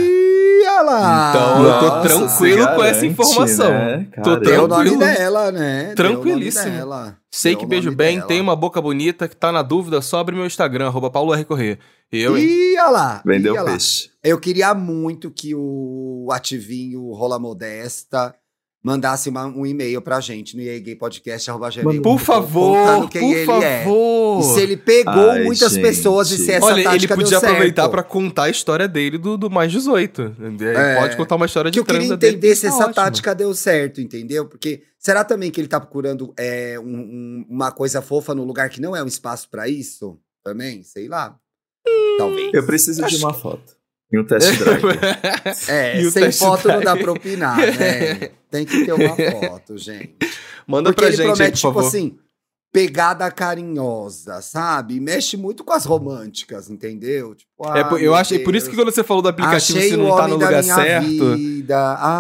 [0.83, 1.31] Lá!
[1.31, 3.71] Então, eu tô Nossa, tranquilo com essa informação.
[3.71, 4.07] né?
[4.23, 4.37] Tô.
[4.37, 4.99] Deu o nome tranquilo.
[5.15, 5.83] dela, né?
[5.85, 6.65] Deu o Tranquilíssimo.
[6.67, 7.17] nome dela.
[7.31, 8.29] Sei Deu que beijo bem, dela.
[8.29, 11.45] tem uma boca bonita que tá na dúvida, só abre meu Instagram, arroba Paulo R.
[11.45, 11.79] Corrêa.
[12.11, 12.45] Eu, hein?
[12.47, 13.23] Ih, olha lá!
[13.25, 13.71] Vendeu ih, olha lá.
[13.73, 14.11] peixe.
[14.25, 18.35] Eu queria muito que o ativinho Rola Modesta
[18.83, 22.01] mandasse uma- um e-mail pra gente no iagaypodcast.gmail.
[22.03, 23.63] Por favor, por ele favor.
[23.63, 23.85] é.
[23.85, 25.83] E se ele pegou Ai, muitas gente.
[25.83, 27.53] pessoas e se essa Olha, ele tática podia deu certo.
[27.53, 30.35] aproveitar pra contar a história dele do, do mais 18.
[30.41, 30.97] Ele É.
[31.01, 32.37] pode contar uma história que de eu queria transa dele.
[32.37, 32.95] entender se tá essa ótimo.
[32.95, 34.47] tática deu certo, entendeu?
[34.47, 38.69] Porque será também que ele tá procurando é, um- um- uma coisa fofa no lugar
[38.71, 40.19] que não é um espaço pra isso?
[40.45, 40.83] Também?
[40.85, 41.37] Sei lá.
[42.17, 42.53] Talvez.
[42.55, 43.77] Eu preciso Acho de uma foto.
[44.11, 44.83] E um test drive.
[45.69, 47.03] É, E sem foto não dá drive.
[47.03, 48.31] pra opinar, né?
[48.51, 50.15] Tem que ter uma foto, gente.
[50.67, 51.87] Manda Porque pra ele gente aí, promete, por tipo favor.
[51.87, 52.17] assim,
[52.73, 54.99] pegada carinhosa, sabe?
[55.01, 57.35] Mexe muito com as românticas, entendeu?
[57.35, 59.79] Tipo, É, ah, por- eu acho, por isso que Deus, quando você falou do aplicativo,
[59.79, 61.37] achei se não tá no lugar certo.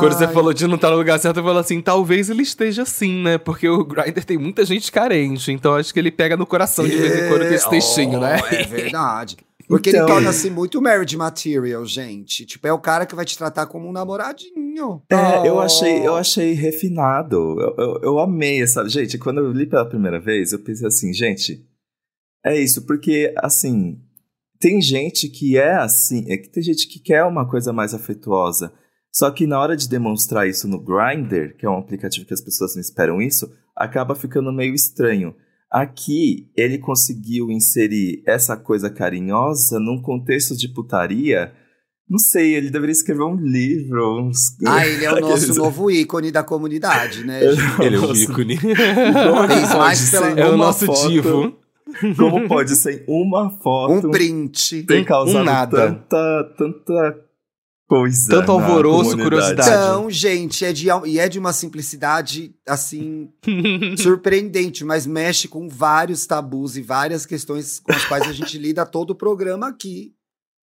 [0.00, 2.82] Quando você falou de não estar no lugar certo, eu falo assim, talvez ele esteja
[2.82, 3.38] assim, né?
[3.38, 6.96] Porque o Grindr tem muita gente carente, então acho que ele pega no coração de
[6.96, 8.40] vez em quando com esse É, textinho, oh, né?
[8.50, 9.36] É verdade.
[9.68, 12.46] Porque Então- ele torna-se muito marriage material, gente.
[12.46, 15.02] Tipo, é o cara que vai te tratar como um namoradinho.
[15.10, 15.60] É, eu Oh.
[15.60, 17.36] achei, eu achei refinado.
[17.60, 18.88] Eu, eu, eu amei essa.
[18.88, 21.62] Gente, quando eu li pela primeira vez, eu pensei assim, gente,
[22.44, 24.00] é isso, porque assim,
[24.58, 28.72] tem gente que é assim, é que tem gente que quer uma coisa mais afetuosa.
[29.12, 32.40] Só que na hora de demonstrar isso no Grindr, que é um aplicativo que as
[32.42, 35.34] pessoas não esperam isso, acaba ficando meio estranho.
[35.70, 41.52] Aqui, ele conseguiu inserir essa coisa carinhosa num contexto de putaria.
[42.08, 44.38] Não sei, ele deveria escrever um livro, uns...
[44.66, 47.40] Ah, ele é o nosso Aqueles- novo ícone da comunidade, né?
[47.52, 47.82] Gente?
[47.82, 48.22] Ele é o Nossa.
[48.22, 48.56] ícone.
[48.58, 51.58] Como Fez pode mais ser pela- É o uma nosso foto- divo.
[52.16, 54.82] Como pode ser uma foto Um print.
[54.84, 55.76] ter um causado nada.
[55.76, 57.20] tanta, tanta
[57.88, 59.68] coisa Tanto na alvoroço, curiosidade.
[59.70, 63.32] Então, gente, é de, e é de uma simplicidade, assim,
[63.96, 68.84] surpreendente, mas mexe com vários tabus e várias questões com as quais a gente lida
[68.84, 70.14] todo o programa aqui.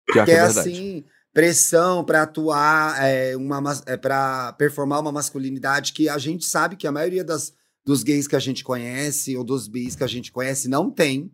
[0.08, 5.12] Que que é é assim, pressão para atuar, é, uma, mas- é, para performar uma
[5.12, 7.54] masculinidade que a gente sabe que a maioria das,
[7.86, 11.30] dos gays que a gente conhece ou dos bis que a gente conhece não tem,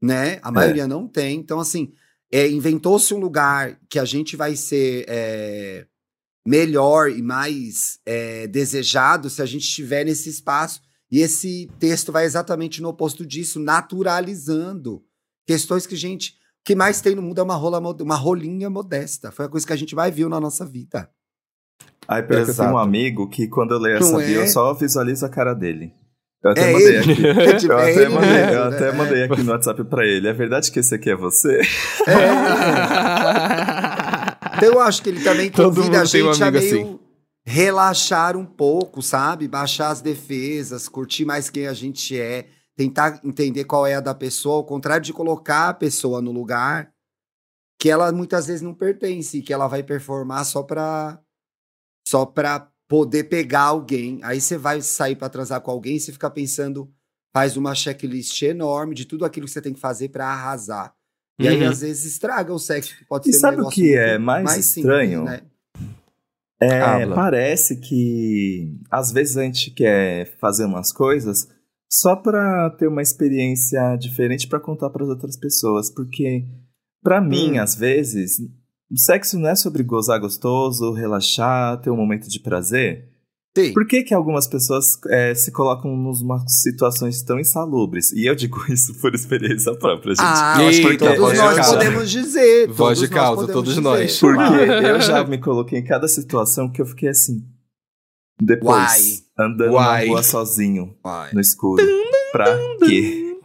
[0.00, 0.38] né?
[0.42, 1.38] A maioria não tem.
[1.38, 1.92] Então, assim,
[2.32, 5.86] é, inventou-se um lugar que a gente vai ser é,
[6.46, 10.80] melhor e mais é, desejado se a gente estiver nesse espaço.
[11.10, 15.02] E esse texto vai exatamente no oposto disso, naturalizando
[15.44, 16.30] questões que a gente.
[16.60, 19.32] O que mais tem no mundo é uma, rola, uma rolinha modesta.
[19.32, 21.10] Foi a coisa que a gente mais viu na nossa vida.
[22.06, 24.42] Ai, que eu tenho um amigo que quando eu leio essa bio, é?
[24.42, 25.92] eu só visualizo a cara dele.
[26.42, 27.12] Eu até É mandei ele?
[27.12, 27.26] aqui.
[27.26, 28.76] É tipo, Eu é até, mandei, mesmo, eu né?
[28.76, 30.28] até mandei aqui no WhatsApp pra ele.
[30.28, 31.60] É verdade que esse aqui é você?
[34.56, 36.98] Então eu acho que ele também convida a tem um gente a meio assim.
[37.44, 39.48] relaxar um pouco, sabe?
[39.48, 44.14] Baixar as defesas, curtir mais quem a gente é, tentar entender qual é a da
[44.14, 46.90] pessoa, ao contrário de colocar a pessoa no lugar
[47.78, 51.18] que ela muitas vezes não pertence, que ela vai performar só pra
[52.06, 54.18] só pra poder pegar alguém.
[54.24, 56.90] Aí você vai sair pra transar com alguém e você fica pensando
[57.32, 60.92] faz uma checklist enorme de tudo aquilo que você tem que fazer pra arrasar.
[61.40, 61.68] E aí, Uhum.
[61.70, 64.56] às vezes, estraga o sexo, que pode E ser um sabe o que é mais
[64.56, 65.22] estranho?
[65.24, 65.40] né?
[66.60, 67.14] É, Habla.
[67.14, 71.48] parece que às vezes a gente quer fazer umas coisas
[71.90, 76.44] só pra ter uma experiência diferente pra contar pras outras pessoas, porque
[77.02, 77.62] pra mim, Hum.
[77.62, 78.40] às vezes,
[78.98, 83.08] sexo não é sobre gozar gostoso, relaxar, ter um momento de prazer.
[83.56, 83.72] Sim.
[83.72, 88.12] Por que, que algumas pessoas é, se colocam numa situações tão insalubres?
[88.12, 90.24] E eu digo isso por experiência própria, gente.
[90.24, 91.72] Ah, eu acho que Eita, todos voz de nós causa.
[91.76, 92.68] podemos dizer.
[92.68, 93.80] Voz todos de nós causa, podemos todos dizer.
[93.82, 94.20] nós.
[94.20, 97.44] Porque eu já me coloquei em cada situação que eu fiquei assim.
[98.40, 99.46] Depois, Uai.
[99.46, 100.04] andando Uai.
[100.06, 101.32] na rua sozinho, Vai.
[101.34, 101.84] no escuro.
[102.32, 103.36] Pra quê?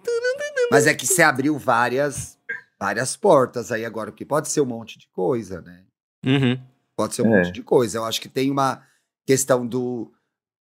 [0.72, 2.35] Mas é que você abriu várias,
[2.80, 5.84] várias portas aí agora, porque pode ser um monte de coisa, né?
[6.26, 6.60] Uhum.
[6.96, 7.38] Pode ser um É.
[7.38, 7.98] monte de coisa.
[7.98, 8.84] Eu acho que tem uma
[9.26, 10.12] questão do,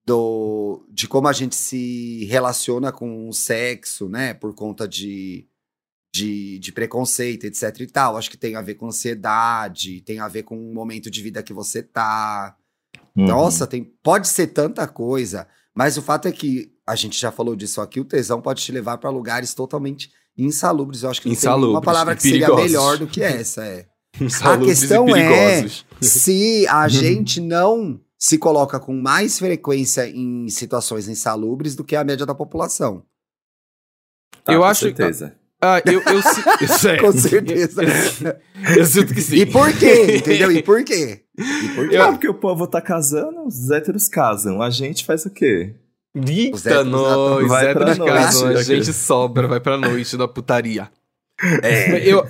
[0.07, 4.35] do de como a gente se relaciona com o sexo, né?
[4.35, 5.49] Por conta de,
[6.15, 8.17] de, de preconceito, etc e tal.
[8.17, 11.43] Acho que tem a ver com ansiedade, tem a ver com o momento de vida
[11.43, 12.57] que você tá.
[13.17, 13.27] Uhum.
[13.27, 17.55] Nossa, tem, pode ser tanta coisa, mas o fato é que a gente já falou
[17.57, 21.03] disso aqui, o tesão pode te levar para lugares totalmente insalubres.
[21.03, 23.87] Eu acho que não tem Insalubres palavra que seria melhor do que essa, é.
[24.21, 25.67] Insalubres questão e é-.
[26.01, 32.05] Se a gente não se coloca com mais frequência em situações insalubres do que a
[32.05, 33.03] média da população.
[34.45, 35.35] Tá, eu com acho- certeza.
[35.61, 36.19] Ah, eu, eu,
[36.91, 36.97] é.
[37.01, 37.83] Com certeza.
[38.77, 39.37] Eu sinto que sim.
[39.37, 40.17] E por quê?
[40.19, 40.53] Entendeu?
[40.53, 41.25] E por quê?
[41.39, 41.97] E por quê?
[41.97, 44.61] Ah, porque o povo tá casando, os héteros casam.
[44.61, 45.75] A gente faz o quê?
[46.15, 50.89] Eita, nós, vai noite, casam, a gente sobra, vai pra noite da putaria.
[51.63, 52.07] É.
[52.09, 52.25] Eu,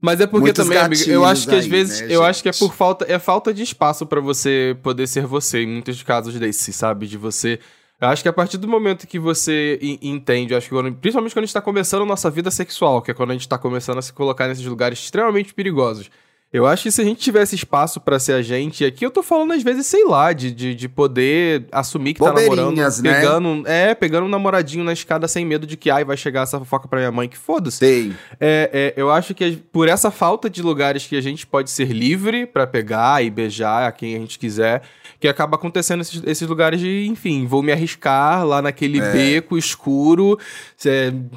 [0.00, 2.22] mas é porque Muitos também, amigo, eu acho que às gatilhos vezes, aí, né, eu
[2.24, 2.60] acho que é gente?
[2.60, 6.74] por falta, é falta de espaço pra você poder ser você, em muitos casos desses,
[6.76, 7.06] sabe?
[7.08, 7.58] De você.
[8.00, 10.94] Eu acho que a partir do momento que você en- entende, eu acho que quando-
[10.94, 13.48] principalmente quando a gente tá começando a nossa vida sexual, que é quando a gente
[13.48, 16.08] tá começando a se colocar nesses lugares extremamente perigosos.
[16.50, 19.22] Eu acho que se a gente tivesse espaço pra ser a gente, aqui eu tô
[19.22, 22.88] falando às vezes, sei lá, de, de, de poder assumir que tá namorando, né?
[23.02, 26.58] pegando, é, pegando um namoradinho na escada sem medo de que ai vai chegar essa
[26.58, 27.80] fofoca pra minha mãe, que foda-se.
[27.80, 28.16] Tem.
[28.40, 31.88] É, é, eu acho que por essa falta de lugares que a gente pode ser
[31.92, 34.80] livre pra pegar e beijar a quem a gente quiser,
[35.20, 39.12] que acaba acontecendo esses, esses lugares de, enfim, vou me arriscar lá naquele É.
[39.12, 40.38] beco escuro,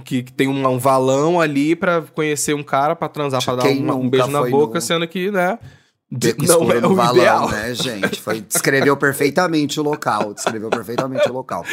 [0.05, 3.67] que, que tem um, um valão ali pra conhecer um cara, pra transar, pra dar
[3.69, 5.57] uma- um beijo na boca, no- sendo que, né,
[6.11, 8.19] Beco não é no o valão, ideal, né, gente?
[8.19, 10.33] Foi, descreveu perfeitamente o local.
[10.33, 11.63] Descreveu perfeitamente o local.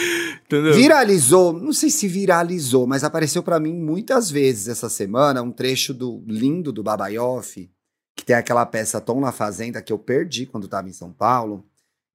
[0.47, 0.75] entendeu?
[0.75, 5.93] Viralizou, não sei se viralizou, mas apareceu pra mim muitas vezes essa semana um trecho
[5.93, 7.69] do lindo do Babaioff,
[8.17, 11.65] que tem aquela peça Tom na Fazenda que eu perdi quando tava em São Paulo.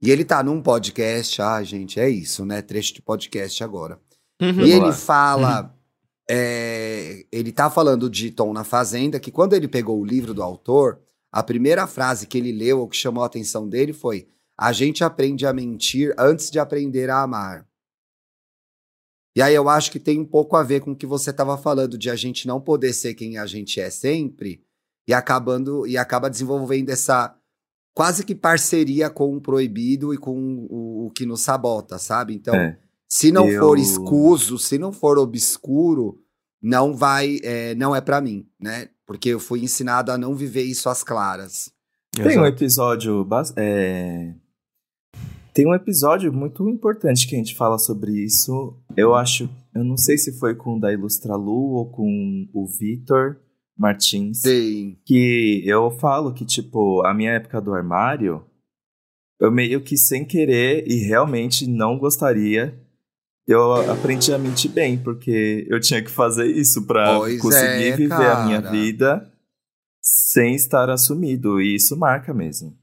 [0.01, 2.61] E ele tá num podcast, ah, gente, é isso, né?
[2.61, 3.99] Trecho de podcast agora.
[4.41, 4.61] Uhum.
[4.61, 4.93] E ele lá.
[4.93, 5.72] fala.
[6.29, 10.41] É, ele tá falando de Tom na Fazenda, que quando ele pegou o livro do
[10.41, 14.71] autor, a primeira frase que ele leu, ou que chamou a atenção dele, foi: A
[14.71, 17.67] gente aprende a mentir antes de aprender a amar.
[19.35, 21.57] E aí eu acho que tem um pouco a ver com o que você estava
[21.57, 24.63] falando, de a gente não poder ser quem a gente é sempre,
[25.07, 27.35] e acabando e acaba desenvolvendo essa
[27.95, 32.33] quase que parceria com o proibido e com o, o que nos sabota, sabe?
[32.33, 32.77] Então, É.
[33.15, 36.19] se não Eu- for escuso, se não for obscuro,
[36.61, 38.89] não vai, é, não é pra mim, né?
[39.05, 41.71] Porque eu fui ensinado a não viver isso às claras.
[42.11, 43.27] Tem um episódio.
[43.55, 44.33] é,
[45.53, 48.75] Tem um episódio muito importante que a gente fala sobre isso.
[48.97, 49.47] Eu acho.
[49.75, 53.37] Eu não sei se foi com o da Ilustralu ou com o Vitor
[53.77, 54.41] Martins.
[54.41, 54.99] Tem.
[55.05, 58.43] Que eu falo que, tipo, a minha época do armário,
[59.39, 62.79] eu meio que sem querer e realmente não gostaria.
[63.47, 67.95] Eu aprendi a mentir bem, porque eu tinha que fazer isso pra Pois conseguir é,
[67.95, 68.71] viver a minha cara.
[68.71, 69.33] vida
[70.01, 71.61] sem estar assumido.
[71.61, 72.77] E isso marca mesmo.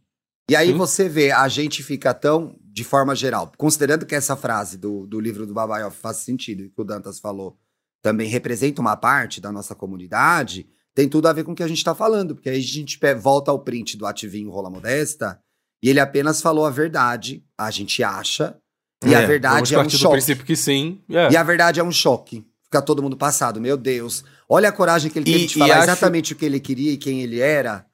[0.50, 0.76] E aí Sim.
[0.76, 5.20] você vê, a gente fica tão, de forma geral, considerando que essa frase do, do
[5.20, 7.56] livro do Babaioff faz sentido, e que o Dantas falou,
[8.02, 11.68] também representa uma parte da nossa comunidade, tem tudo a ver com o que a
[11.68, 15.40] gente tá falando, porque aí a gente volta ao print do Ativinho Rola Modesta,
[15.82, 18.59] e ele apenas falou a verdade, a gente acha,
[19.04, 20.12] e a É, verdade é um partir do choque.
[20.14, 20.98] princípio que sim.
[21.10, 21.32] é.
[21.32, 22.44] E a verdade é um choque.
[22.64, 23.60] Fica todo mundo passado.
[23.60, 24.24] Meu Deus.
[24.48, 26.92] Olha a coragem que ele teve E- de falar acho- exatamente o que ele queria
[26.92, 27.84] e quem ele era.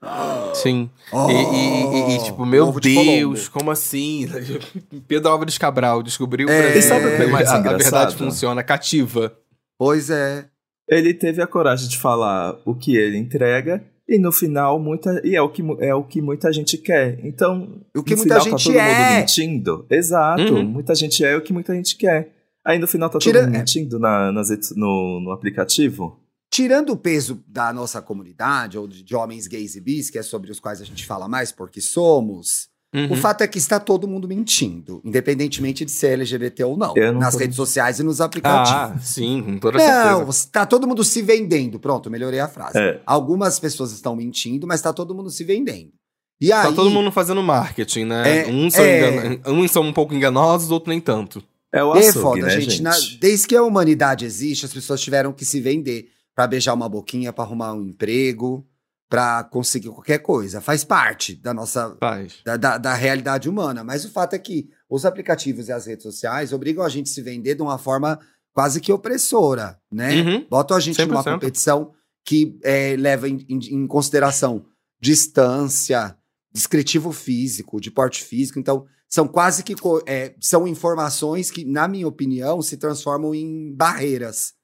[0.55, 0.91] Sim.
[1.13, 3.51] Oh, E, e- e- e, tipo, meu ovo de Deus, Colombo.
[3.53, 4.27] como assim?
[5.09, 6.63] Pedro Álvares Cabral descobriu É.
[6.63, 9.33] pra mim sabe o que é mais a, a verdade funciona, cativa.
[9.79, 10.47] Pois é.
[10.89, 15.35] Ele teve a coragem de falar o que ele entrega e no final muita e
[15.35, 17.19] é o que é o que muita gente quer.
[17.25, 18.99] Então, O que no muita final gente tá todo é.
[19.11, 19.87] mundo mentindo.
[19.91, 20.65] Exato, Uhum.
[20.65, 22.33] muita gente é o que muita gente quer.
[22.65, 26.21] Aí no final tá Tira- todo mundo mentindo na, nas no, no aplicativo?
[26.51, 30.23] Tirando o peso da nossa comunidade, ou de, de homens gays e bis, que é
[30.23, 33.13] sobre os quais a gente fala mais porque somos, Uhum.
[33.13, 37.13] o fato é que está todo mundo mentindo, independentemente de ser LGBT ou não, não
[37.21, 38.71] nas tô- redes sociais e nos aplicativos.
[38.71, 39.85] Ah, sim, com toda Não,
[40.19, 40.31] certeza.
[40.31, 41.79] está todo mundo se vendendo.
[41.79, 42.79] Pronto, melhorei a frase.
[42.79, 43.01] É.
[43.05, 45.91] Algumas pessoas estão mentindo, mas está todo mundo se vendendo.
[46.41, 48.41] E aí, Tá todo mundo fazendo marketing, né?
[48.47, 49.09] É, uns, são é.
[49.39, 51.43] engano- uns são um pouco enganosos, outros nem tanto.
[51.73, 52.71] É o é açougue, foda, né, gente.
[52.73, 52.83] gente?
[52.83, 56.89] Na- desde que a humanidade existe, as pessoas tiveram que se vender pra beijar uma
[56.89, 58.65] boquinha, pra arrumar um emprego,
[59.09, 60.61] pra conseguir qualquer coisa.
[60.61, 61.97] Faz parte da nossa
[62.45, 63.85] da, da, da realidade humana.
[63.85, 67.15] Mas o fato é que os aplicativos e as redes sociais obrigam a gente a
[67.15, 68.19] se vender de uma forma
[68.53, 70.23] quase que opressora, né?
[70.23, 70.47] Uhum.
[70.49, 71.33] Botam a gente numa 100%.
[71.35, 71.93] competição
[72.25, 74.65] que é, leva em, em- em consideração
[75.01, 76.17] distância,
[76.53, 78.59] descritivo físico, de porte físico.
[78.59, 79.75] Então, são quase que
[80.07, 84.55] é, são informações que, na minha opinião, se transformam em barreiras.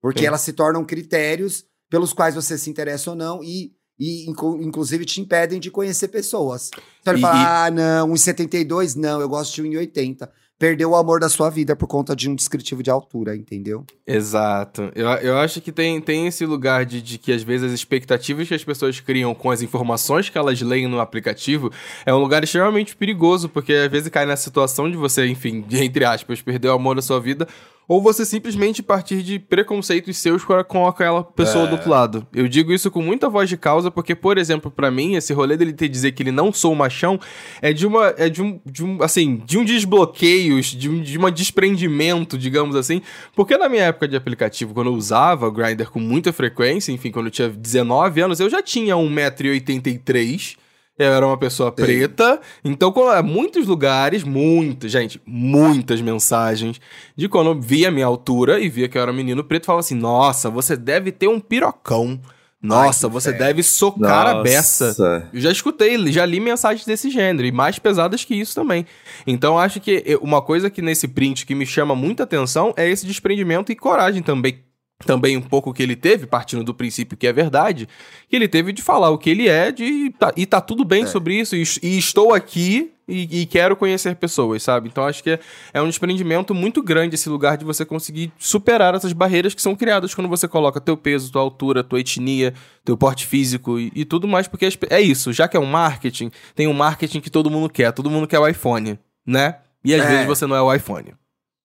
[0.00, 0.26] Porque Sim.
[0.26, 5.04] elas se tornam critérios pelos quais você se interessa ou não e, e inclu- inclusive,
[5.04, 6.70] te impedem de conhecer pessoas.
[7.02, 10.28] Então ele E- fala, ah, não, 1,72, não, eu gosto de 1,80.
[10.58, 13.82] Perdeu o amor da sua vida por conta de um descritivo de altura, entendeu?
[14.06, 14.92] Exato.
[14.94, 18.46] Eu, eu acho que tem, tem esse lugar de, de que às vezes as expectativas
[18.46, 21.72] que as pessoas criam com as informações que elas leem no aplicativo
[22.04, 25.82] é um lugar extremamente perigoso, porque às vezes cai na situação de você, enfim, de,
[25.82, 27.48] entre aspas, perder o amor da sua vida,
[27.90, 32.24] ou você simplesmente partir de preconceitos seus com, aquela pessoa do outro lado.
[32.32, 35.56] Eu digo isso com muita voz de causa, porque, por exemplo, pra mim, esse rolê
[35.56, 37.18] dele ter dizer que ele não sou machão
[37.60, 38.14] é de uma.
[38.16, 42.76] É de um, de um assim, de um desbloqueio, de um, de uma desprendimento, digamos
[42.76, 43.02] assim.
[43.34, 47.10] Porque na minha época de aplicativo, quando eu usava o Grindr com muita frequência, enfim,
[47.10, 50.59] quando eu tinha 19 anos, eu já tinha 1,83m.
[51.00, 52.38] Eu era uma pessoa preta.
[52.62, 52.92] Então,
[53.24, 56.78] muitos lugares, muitas, gente, muitas mensagens
[57.16, 59.64] de quando eu via a minha altura e via que eu era um menino preto,
[59.64, 62.20] falava assim: Nossa, você deve ter um pirocão.
[62.62, 64.88] Nossa, que você deve socar a beça.
[64.88, 65.28] Nossa.
[65.32, 68.84] Eu já escutei, já li mensagens desse gênero, e mais pesadas que isso também.
[69.26, 73.06] Então, acho que uma coisa que nesse print que me chama muita atenção é esse
[73.06, 74.62] desprendimento e coragem também.
[75.06, 77.88] Também um pouco que ele teve, partindo do princípio que é verdade,
[78.28, 81.04] que ele teve de falar o que ele é de, tá- e tá tudo bem
[81.04, 81.06] É.
[81.06, 84.88] sobre isso, e, e estou aqui e, e quero conhecer pessoas, sabe?
[84.88, 85.40] Então acho que é,
[85.72, 89.74] é um desprendimento muito grande esse lugar de você conseguir superar essas barreiras que são
[89.74, 92.52] criadas quando você coloca teu peso, tua altura, tua etnia,
[92.84, 96.30] teu porte físico e, e tudo mais, porque é isso, já que é um marketing,
[96.54, 99.56] tem um marketing que todo mundo quer, todo mundo quer o iPhone, né?
[99.82, 100.08] E às É.
[100.08, 101.14] vezes você não é o iPhone.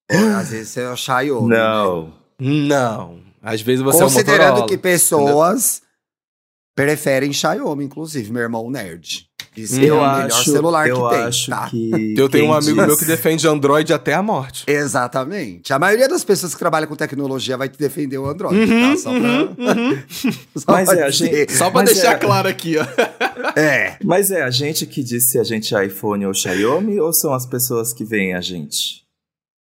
[0.10, 1.50] Às vezes você é o Xiaomi.
[1.50, 1.58] né?
[2.40, 3.20] Não.
[3.42, 4.68] Às vezes você Considerando é o Motorola.
[4.70, 5.82] que pessoas
[6.76, 9.28] preferem Xiaomi, inclusive, meu irmão nerd.
[9.56, 11.70] Diz que Eu é o melhor acho, celular que tem, acho tá?
[11.70, 14.66] que Eu tenho um amigo diz- meu que defende Android até a morte.
[14.68, 15.72] Exatamente.
[15.72, 18.98] A maioria das pessoas que trabalham com tecnologia vai te defender o Android, Uhum, tá?
[18.98, 19.56] Só pra...
[20.60, 21.38] Só Mas pra é, a dizer.
[21.38, 22.84] gente- Só pra deixar é- claro aqui, ó.
[23.58, 23.98] É.
[24.04, 27.34] Mas é a gente que diz se a gente é iPhone ou Xiaomi ou são
[27.34, 29.06] as pessoas que veem a gente?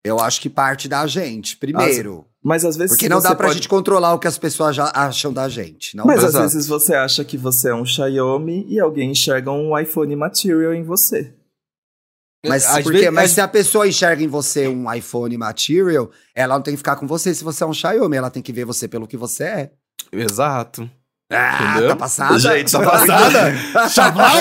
[0.04, 2.26] Eu acho que parte da gente, primeiro.
[2.43, 4.91] Mas às vezes Porque não dá pra pode- gente controlar o que as pessoas já
[4.93, 5.95] acham da gente.
[5.97, 9.78] Não Mas às vezes você acha que você é um Xiaomi e alguém enxerga um
[9.78, 11.34] iPhone material em você.
[12.45, 16.10] Mas, Às porque, vezes- mas às- se a pessoa enxerga em você um iPhone material,
[16.36, 18.54] ela não tem que ficar com você se você é um Xiaomi, ela tem que
[18.54, 19.71] ver você pelo que você é.
[20.12, 20.89] Exato.
[21.32, 21.89] Ah, Entendeu?
[21.89, 22.39] tá passada?
[22.39, 23.89] Gente, Tá passada?
[23.89, 24.38] Chablau?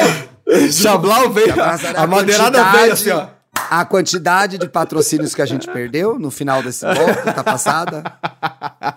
[0.70, 1.48] Chablau veio.
[1.48, 3.28] Tá passada A madeirada veio assim, ó.
[3.70, 8.02] A quantidade de patrocínios que a gente perdeu no final desse bloco, tá passada?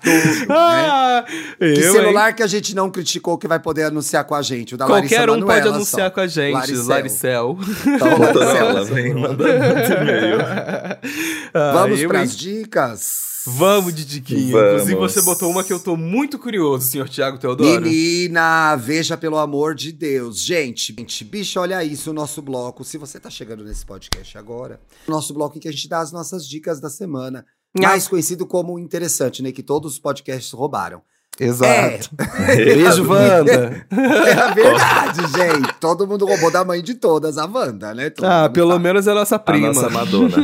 [0.02, 0.46] Tudo, né?
[0.50, 1.26] Ah,
[1.58, 1.92] Que eu, hein?
[1.92, 4.76] celular que a gente não criticou que vai poder anunciar com a gente?
[4.76, 6.14] O da Qualquer Larissa um pode Manoela anunciar só.
[6.14, 6.88] com a gente, Laricel.
[6.88, 7.58] Laricel.
[7.88, 10.38] Então, Motorola Larissa, vem mandando muito e-mail.
[11.54, 12.38] Ah, Vamos pras hein?
[12.38, 13.29] dicas?
[13.58, 14.52] Vamos, Didiquinho.
[14.52, 14.84] Vamos.
[14.84, 17.82] Inclusive, você botou uma que eu tô muito curioso, senhor Tiago Teodoro.
[17.82, 20.42] Menina, veja pelo amor de Deus.
[20.42, 22.84] Gente, gente, bicho, olha isso, o nosso bloco.
[22.84, 26.00] Se você tá chegando nesse podcast agora, o nosso bloco em que a gente dá
[26.00, 27.46] as nossas dicas da semana.
[27.80, 29.52] Mais conhecido como interessante, né?
[29.52, 31.02] Que todos os podcasts roubaram.
[31.40, 32.10] Exato.
[32.48, 33.86] É, Beijo, Wanda.
[33.92, 35.74] é a verdade, gente.
[35.80, 38.10] Todo mundo roubou da mãe de todas, a Wanda, né?
[38.10, 38.84] Todo Ah, pelo sabe.
[38.84, 39.68] menos é nossa A prima.
[39.68, 40.36] nossa Madonna.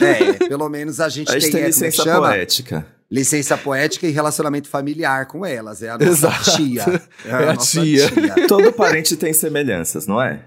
[0.00, 2.28] É, pelo menos a gente, A gente tem, tem é, é licença chama?
[2.28, 2.86] poética.
[3.10, 5.82] Licença poética e relacionamento familiar com elas.
[5.82, 6.56] É a nossa Exato.
[6.56, 7.02] tia.
[7.24, 8.08] É a nossa tia.
[8.48, 10.40] Todo parente tem semelhanças, não é?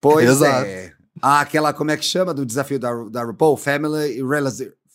[0.00, 0.64] Pois Exato.
[0.66, 0.92] é.
[1.22, 3.56] Ah, aquela, como é que chama do desafio da, da RuPaul?
[3.56, 4.20] Family,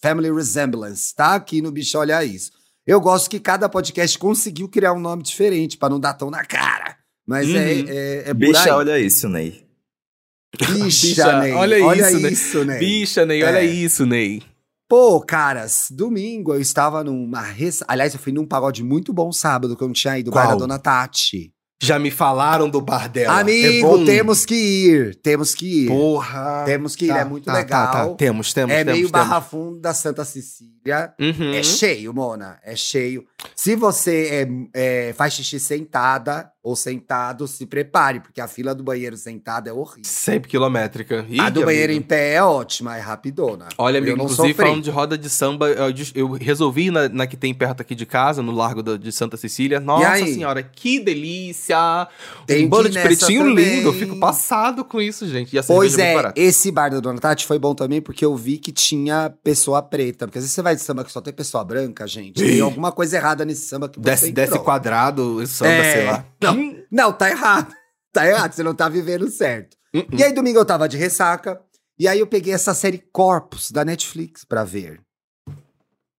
[0.01, 1.13] Family Resemblance.
[1.15, 2.51] Tá aqui no bicho, olha isso.
[2.89, 6.43] Eu gosto que cada podcast conseguiu criar um nome diferente pra não dar tão na
[6.43, 6.97] cara.
[7.27, 7.85] Mas é, Uhum.
[7.87, 8.69] é, é por Bicha, aí.
[8.71, 9.63] olha isso, Ney.
[10.57, 10.73] Bicha,
[11.07, 11.51] Bicha, Ney.
[11.53, 12.31] olha Olha isso, Ney.
[12.33, 12.79] isso, Ney.
[12.79, 13.65] Bicha, Ney, olha É.
[13.65, 14.41] isso, Ney.
[14.89, 17.41] Pô, caras, domingo eu estava numa.
[17.41, 17.83] Res...
[17.87, 20.47] Aliás, eu fui num pagode muito bom sábado, que eu não tinha ido, bar da
[20.53, 20.57] Qual?
[20.57, 21.53] Dona Tati.
[21.81, 23.39] Já me falaram do bar dela.
[23.39, 25.15] Amigo, é temos que ir.
[25.15, 25.87] Temos que ir.
[25.87, 26.63] Porra.
[26.65, 27.91] Temos que ir, Tá, é muito tá, legal.
[27.91, 28.13] tá, tá.
[28.15, 28.93] Temos, temos, é temos.
[28.99, 29.11] meio temos.
[29.27, 31.13] Barra Funda da Santa Cecília.
[31.17, 31.53] Uhum.
[31.53, 32.59] É cheio, Mona.
[32.65, 33.25] É cheio.
[33.55, 38.83] Se você é, é, faz xixi sentada ou sentado, se prepare, porque a fila do
[38.83, 40.03] banheiro sentado é horrível.
[40.03, 41.25] Sempre quilométrica.
[41.29, 43.67] Ih, a do banheiro em pé é ótima, é rapidona.
[43.77, 44.65] Olha, Eu amigo, não inclusive sofri.
[44.65, 48.05] falando de roda de samba, eu, eu resolvi na, na que tem perto aqui de
[48.05, 49.79] casa, no Largo da- de Santa Cecília.
[49.79, 52.07] Nossa senhora, que delícia!
[52.45, 53.75] Tem um bolo de pretinho também.
[53.77, 55.55] lindo, eu fico passado com isso, gente.
[55.55, 58.35] E a Pois é é, esse bar da Dona Tati foi bom também porque eu
[58.35, 60.25] vi que tinha pessoa preta.
[60.27, 62.33] Porque às vezes você vai de samba que só tem pessoa branca, gente.
[62.43, 64.63] Tem alguma coisa errada nesse samba que você Desce, desce entrou.
[64.65, 65.93] quadrado, samba, É.
[65.93, 66.25] sei lá.
[66.41, 67.73] Não, não, tá errado.
[68.11, 69.77] Tá errado, você não tá vivendo certo.
[69.93, 70.03] Uh-uh.
[70.17, 71.61] E aí, domingo eu tava de ressaca.
[71.97, 74.99] E aí eu peguei essa série Corpus da Netflix pra ver.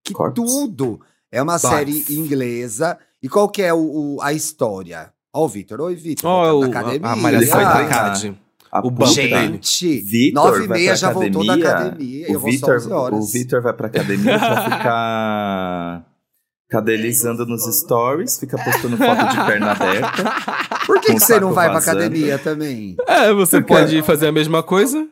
[0.04, 0.34] Que Corpus?
[0.52, 1.00] tudo!
[1.32, 1.68] É uma Bafo.
[1.68, 2.96] série inglesa.
[3.20, 5.12] E qual que é o, o- a história?
[5.34, 5.80] Ó, o Vitor.
[5.80, 6.30] Oi, Vitor.
[6.30, 7.08] Ó, voltando o, da academia.
[7.08, 7.64] a, a Maria foi.
[7.88, 8.40] CAD.
[8.70, 9.28] A O banco dele.
[9.34, 11.70] Gente, Vitor nove e meia já voltou da academia.
[11.88, 12.28] academia.
[12.28, 13.18] e O eu vou só Vitor, 11 horas.
[13.18, 16.06] o Vitor vai pra academia pra ficar
[16.70, 20.24] cadelizando nos stories, fica postando foto de perna aberta.
[20.86, 21.98] Por que, que você não vai pra vazando.
[22.00, 22.96] academia também?
[23.06, 25.06] É, você Porque- pode fazer a mesma coisa.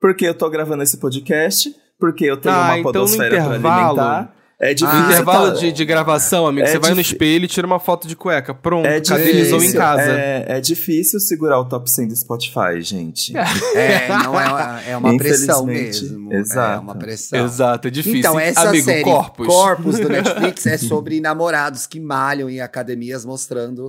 [0.00, 4.00] Porque eu tô gravando esse podcast, porque eu tenho Ah, uma então podosfera pra intervalo-
[4.00, 4.34] alimentar.
[4.62, 4.98] É Ah, difícil.
[5.00, 7.80] No intervalo tá- de, de gravação, amigo, É você vai no espelho e tira uma
[7.80, 8.52] foto de cueca.
[8.52, 10.02] Pronto, É cadelizou em casa.
[10.02, 13.32] É, é difícil segurar o top 100 do Spotify, gente.
[13.74, 16.30] É, não é, uma- é uma pressão mesmo.
[16.32, 16.82] É exato.
[16.82, 17.42] uma pressão.
[17.44, 18.18] Exato, é difícil.
[18.18, 19.98] Então, essa Amigo, série corpos.
[19.98, 23.86] do Netflix é sobre namorados que malham em academias mostrando.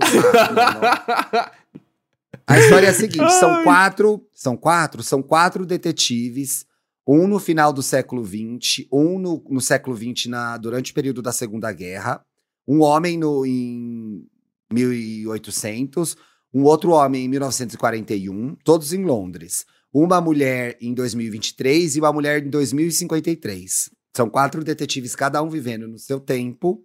[2.46, 6.64] A história é a seguinte: são quatro, são quatro, são quatro detetives,
[7.06, 11.20] um no final do século XX, um no, no século XX na, durante o período
[11.20, 12.24] da Segunda Guerra,
[12.66, 14.24] um homem no, em
[14.72, 16.16] 1800,
[16.54, 19.64] um outro homem em 1941, todos em Londres.
[19.92, 23.90] Uma mulher em 2023 e uma mulher em 2053.
[24.14, 26.84] São quatro detetives, cada um vivendo no seu tempo,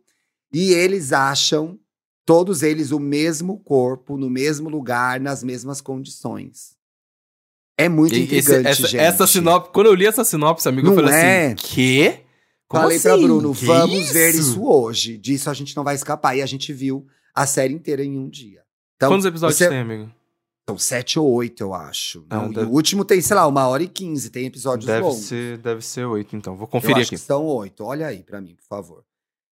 [0.52, 1.80] e eles acham,
[2.26, 6.77] todos eles, o mesmo corpo, no mesmo lugar, nas mesmas condições.
[7.78, 8.98] É muito E esse- intrigante, essa, gente.
[9.00, 11.46] essa sinopse, quando eu li essa sinopse, amigo, Não eu falei é?
[11.48, 12.20] assim: quê?
[12.68, 13.08] Como Falei assim?
[13.08, 15.18] pra Bruno, Que vamos ver isso hoje.
[15.18, 16.36] Disso a gente não vai escapar.
[16.36, 18.62] E a gente viu a série inteira em um dia.
[18.98, 20.12] Então, Quantos episódios você- tem, amigo?
[20.70, 22.26] São sete ou oito, eu acho.
[22.30, 24.30] Não, Não, deve- o último tem, sei lá, uma hora e quinze.
[24.30, 25.20] Tem episódios Deve longos.
[25.20, 26.58] ser, deve ser oito, então.
[26.58, 27.10] Vou Eu conferir acho aqui.
[27.16, 27.86] que são oito.
[27.86, 29.04] Olha aí pra mim, por favor.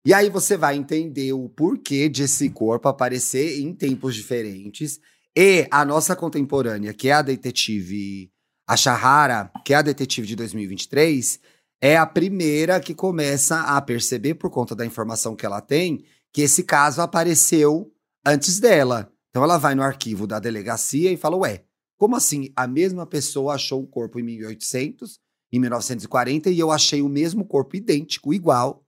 [0.04, 4.98] E aí você vai entender o porquê de esse corpo aparecer em tempos diferentes.
[5.36, 8.30] E a nossa contemporânea, que é a detetive
[8.66, 11.38] a Shahara, que é a detetive de 2023,
[11.82, 16.42] é a primeira que começa a perceber, por conta da informação que ela tem, que
[16.42, 17.92] esse caso apareceu
[18.24, 19.12] antes dela.
[19.30, 21.64] Então ela vai no arquivo da delegacia e fala: Ué,
[21.98, 22.52] como assim?
[22.56, 25.18] A mesma pessoa achou um corpo em 1800,
[25.52, 28.84] em 1940, e eu achei o mesmo corpo idêntico, igual,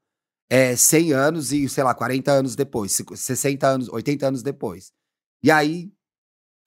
[0.49, 4.92] é, 100 anos e, sei lá, 40 anos depois, 60 anos, 80 anos depois.
[5.42, 5.92] E aí.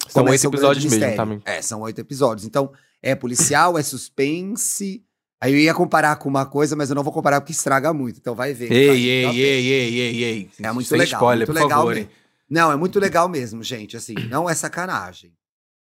[0.10, 1.42] São oito episódios mesmo, tá, amigo?
[1.46, 2.46] É, são oito episódios.
[2.46, 5.04] Então, é policial, é suspense.
[5.42, 8.18] Aí eu ia comparar com uma coisa, mas eu não vou comparar porque estraga muito.
[8.20, 8.72] Então vai ver.
[8.72, 9.44] Ei, vai, ei, tá ei, bem.
[9.44, 10.50] ei, ei, ei.
[10.62, 11.20] É muito Sem legal.
[11.20, 12.10] spoiler, muito por legal favor, mesmo.
[12.10, 12.16] hein?
[12.50, 13.96] Não, é muito legal mesmo, gente.
[13.96, 15.32] Assim, não é sacanagem.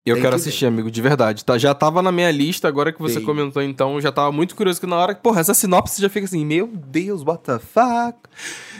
[0.07, 1.45] Eu Tem quero que assistir, amigo, de verdade.
[1.45, 3.25] Tá, já tava na minha lista, agora que você Tem.
[3.25, 5.15] comentou, então, já tava muito curioso que na hora.
[5.15, 8.19] Porra, essa sinopse já fica assim, meu Deus, what the fuck?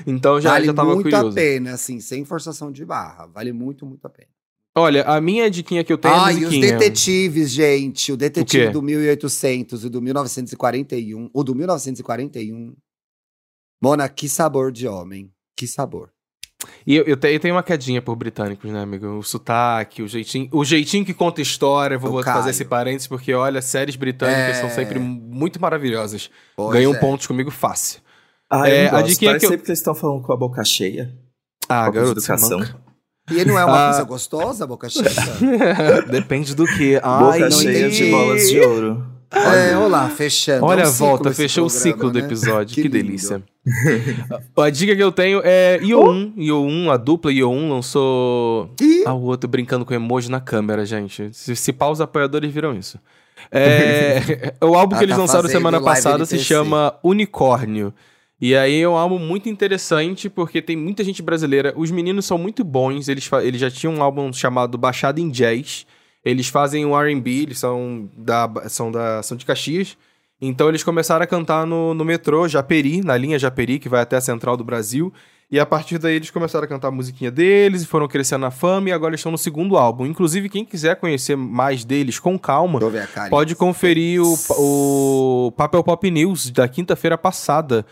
[0.07, 1.29] Então já, vale já tava muito curioso.
[1.29, 3.27] a pena, assim, sem forçação de barra.
[3.27, 4.29] Vale muito, muito a pena.
[4.81, 8.13] Olha, a minha diquinha que eu tenho é a Ah, e os detetives, gente.
[8.13, 11.31] O detetive O do 1800 e do 1941.
[11.33, 12.75] O do 1941.
[13.83, 15.31] Mona, que sabor de homem.
[15.57, 16.11] Que sabor.
[16.87, 19.07] E eu, eu, te- eu tenho uma quedinha por britânicos, né, amigo?
[19.19, 21.97] O sotaque, o jeitinho, o jeitinho que conta história.
[21.99, 24.61] Vou botar- fazer esse parênteses, porque, olha, séries britânicas É.
[24.61, 26.31] são sempre muito maravilhosas.
[26.57, 26.99] Pois Ganham é.
[26.99, 28.01] pontos comigo fácil.
[28.51, 29.07] Ah, É, eu a não gosto.
[29.13, 31.17] diquinha Parece que eu- sempre que eles estão falando com a boca cheia.
[31.67, 32.59] Ah, garoto, você é educação.
[32.59, 32.90] manca.
[33.31, 33.89] E não é uma Ah.
[33.91, 35.07] coisa gostosa, boca cheia?
[36.11, 36.99] Depende do que.
[37.01, 38.05] boca cheia entendi.
[38.07, 39.07] de bolas de ouro.
[39.33, 40.65] é, olha lá, fechando.
[40.65, 42.25] Olha É um a volta, fechou o ciclo do né?
[42.25, 42.75] episódio.
[42.75, 43.43] Que Que, delícia.
[44.57, 46.35] a dica que eu tenho é Io1.
[46.37, 48.75] Io1, a dupla Io1 lançou.
[48.81, 51.31] Ih, Ah, o outro brincando com emoji na câmera, gente.
[51.33, 52.99] Se, se pá, os apoiadores viram isso.
[53.53, 57.93] É, o álbum Ah, que eles tá lançaram semana passada se chama Unicórnio.
[58.41, 61.75] E aí é um álbum muito interessante porque tem muita gente brasileira.
[61.77, 63.07] Os meninos são muito bons.
[63.07, 65.87] Eles, eles já tinham um álbum chamado Baixada em Jazz.
[66.25, 69.97] Eles fazem o R&B, eles são, da, são, da, são de Caxias.
[70.41, 74.17] Então eles começaram a cantar no, no metrô Japeri, na linha Japeri, que vai até
[74.17, 75.13] a central do Brasil.
[75.51, 78.51] E a partir daí eles começaram a cantar a musiquinha deles e foram crescendo na
[78.51, 80.07] fama e agora eles estão no segundo álbum.
[80.07, 82.79] Inclusive, quem quiser conhecer mais deles com calma,
[83.29, 84.37] pode conferir o,
[85.47, 87.85] o Papel Pop News da quinta-feira passada.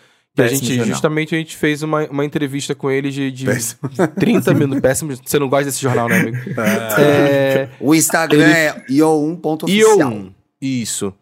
[0.47, 0.87] Que a gente, jornal.
[0.87, 3.81] justamente, a gente fez uma, uma entrevista com eles de, de Péssimo.
[4.19, 4.81] 30 minutos.
[4.81, 6.37] Péssimo, você não gosta desse jornal, né, amigo?
[6.99, 9.69] É, O Instagram Ele- é io1.oficial.
[9.71, 10.33] e eu.
[10.61, 11.13] Isso.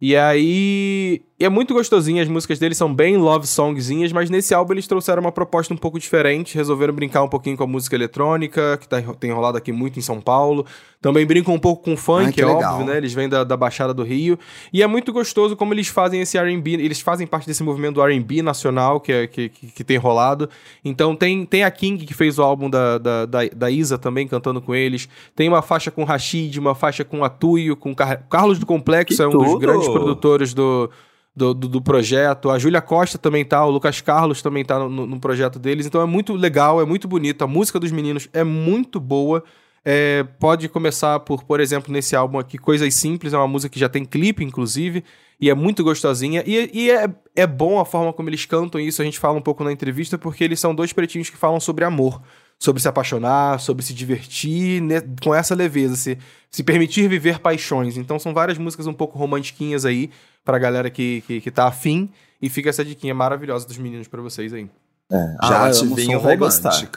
[0.00, 1.22] E aí.
[1.42, 4.86] E é muito gostosinho, as músicas deles são bem love songzinhas, mas nesse álbum eles
[4.86, 8.86] trouxeram uma proposta um pouco diferente, resolveram brincar um pouquinho com a música eletrônica, que
[8.88, 10.64] tá, tem rolado aqui muito em São Paulo.
[11.00, 12.74] Também brincam um pouco com funk, Ai, que é legal.
[12.74, 12.96] óbvio, né?
[12.96, 14.38] Eles vêm da, da Baixada do Rio.
[14.72, 16.74] E é muito gostoso como eles fazem esse RB.
[16.74, 20.48] Eles fazem parte desse movimento do RB nacional que, é, que, que, que tem rolado.
[20.84, 24.28] Então tem, tem a King, que fez o álbum da, da, da, da Isa também
[24.28, 25.08] cantando com eles.
[25.34, 29.22] Tem uma faixa com Rashid, uma faixa com Atuio, com Car- Carlos do Complexo, Que
[29.22, 29.58] é um dos tudo!
[29.58, 30.88] grandes produtores do.
[31.34, 35.06] Do, do, do projeto, a Júlia Costa também tá, o Lucas Carlos também tá no,
[35.06, 38.44] no- projeto deles, então é muito legal, é muito bonito, a música dos meninos é
[38.44, 39.42] muito boa,
[39.82, 43.80] é, pode começar por, por exemplo, nesse álbum aqui, Coisas Simples, é uma música que
[43.80, 45.02] já tem clipe, inclusive,
[45.40, 46.44] e é muito gostosinha.
[46.46, 49.42] E, e é, é bom a forma como eles cantam isso, a gente fala um
[49.42, 52.20] pouco na entrevista, porque eles são dois pretinhos que falam sobre amor,
[52.62, 56.16] sobre se apaixonar, sobre se divertir né, com essa leveza, se,
[56.48, 57.96] se permitir viver paixões.
[57.96, 60.08] Então são várias músicas um pouco romantiquinhas aí,
[60.44, 62.08] pra galera que, que, que tá afim.
[62.40, 64.68] E fica essa diquinha maravilhosa dos meninos pra vocês aí.
[65.10, 66.88] É, Já ah, o Ativinho vai gostar.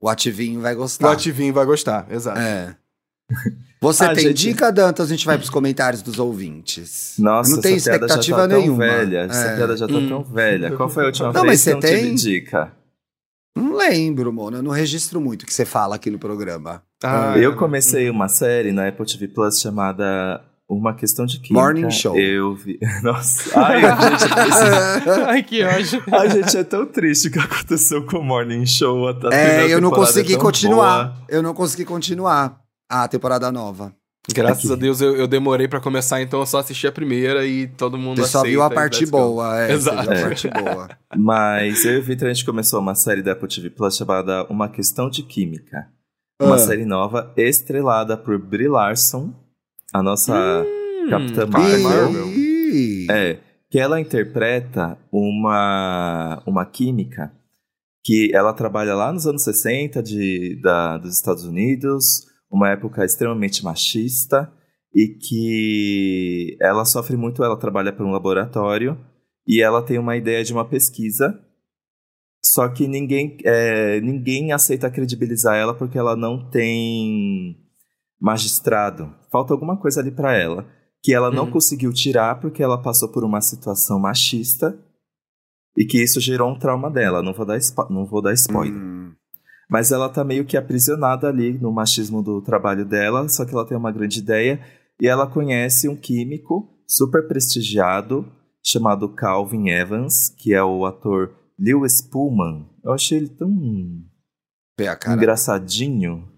[0.00, 1.12] O ativinho vai O gostar.
[1.12, 2.38] Ativinho vai gostar, exato.
[2.40, 2.74] É.
[3.80, 5.06] Você Ah, tem gente- dica, Dantas?
[5.06, 7.14] A gente vai pros comentários dos ouvintes.
[7.20, 8.78] Nossa, não essa já expectativa tá tão nenhuma.
[8.84, 9.18] velha.
[9.30, 9.56] Essa É.
[9.56, 10.08] piada já tá Hum.
[10.08, 10.72] tão velha.
[10.76, 12.14] Qual foi a última Não, vez mas que você eu não tive tem?
[12.16, 12.72] dica?
[13.56, 14.58] Não lembro, mano.
[14.58, 16.82] Eu não registro muito o que você fala aqui no programa.
[17.02, 21.62] Ah, eu comecei uma série na Apple TV Plus chamada Uma Questão de Química.
[21.62, 22.18] Morning Show.
[22.18, 22.78] Eu vi...
[23.02, 23.58] Nossa.
[23.60, 24.32] Ai, gente,
[25.28, 26.02] Ai, que ódio.
[26.12, 29.08] Ai, gente, é tão triste o que aconteceu com o Morning Show.
[29.08, 31.04] A É, eu não consegui é tão continuar.
[31.04, 31.26] boa.
[31.28, 33.94] Eu não consegui continuar a temporada nova.
[34.32, 34.72] Graças Aqui.
[34.72, 37.98] a Deus eu, eu demorei pra começar, então eu só assisti a primeira e todo
[37.98, 39.72] mundo Você só viu a parte boa, é.
[39.72, 39.96] Exato.
[39.98, 40.22] Você viu a É.
[40.22, 40.88] parte boa.
[41.14, 44.44] Mas eu e o Vitor, a gente começou uma série da Apple TV Plus chamada
[44.48, 45.88] Uma Questão de Química.
[46.40, 46.58] Uma Ah.
[46.58, 49.32] série nova estrelada por Brie Larson,
[49.92, 50.32] a nossa
[51.10, 51.82] Capitã Hum, Marvel.
[51.82, 52.28] Marvel.
[53.10, 53.38] É,
[53.70, 57.30] que ela interpreta uma, uma química
[58.02, 63.64] que ela trabalha lá nos anos 60 de, da, dos Estados Unidos, uma época extremamente
[63.64, 64.52] machista,
[64.94, 68.96] e que ela sofre muito, ela trabalha para um laboratório,
[69.46, 71.38] e ela tem uma ideia de uma pesquisa,
[72.42, 77.56] só que ninguém, é, ninguém aceita credibilizar ela porque ela não tem
[78.20, 79.12] magistrado.
[79.32, 80.66] Falta alguma coisa ali para ela
[81.02, 81.50] que ela não Uhum.
[81.50, 84.78] conseguiu tirar porque ela passou por uma situação machista
[85.76, 87.22] e que isso gerou um trauma dela.
[87.22, 87.58] Não vou dar,
[87.90, 88.74] não vou dar spoiler.
[88.74, 89.12] Hum.
[89.74, 93.66] Mas ela tá meio que aprisionada ali no machismo do trabalho dela, só que ela
[93.66, 94.60] tem uma grande ideia
[95.02, 98.24] e ela conhece um químico super prestigiado
[98.64, 102.68] chamado Calvin Evans, que é o ator Lewis Pullman.
[102.84, 103.50] Eu achei ele tão
[104.78, 105.16] Vê a cara.
[105.16, 106.28] engraçadinho.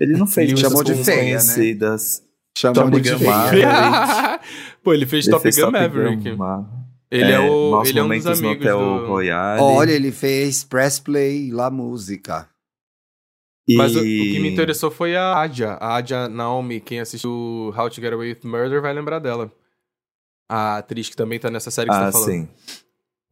[0.00, 1.24] Ele não fez chamou de feia, né?
[1.24, 2.22] conhecidas.
[2.56, 4.40] Chamou Top de Gun feia.
[4.82, 6.30] Pô, ele fez Ele Top fez Gun Top Maverick.
[6.30, 6.66] Gun
[7.10, 9.06] Ele é, o, Maus ele é um dos Momentos no amigos Hotel do...
[9.06, 9.60] Royale.
[9.60, 12.53] Olha, ele fez Press Play La Música.
[13.66, 15.72] E- Mas o, o que me interessou foi a Adja.
[15.80, 17.30] A Adja Naomi, quem assistiu
[17.76, 19.50] How to Get Away with Murder vai lembrar dela.
[20.48, 22.30] A atriz que também tá nessa série que Ah, você tá falando.
[22.30, 22.48] sim.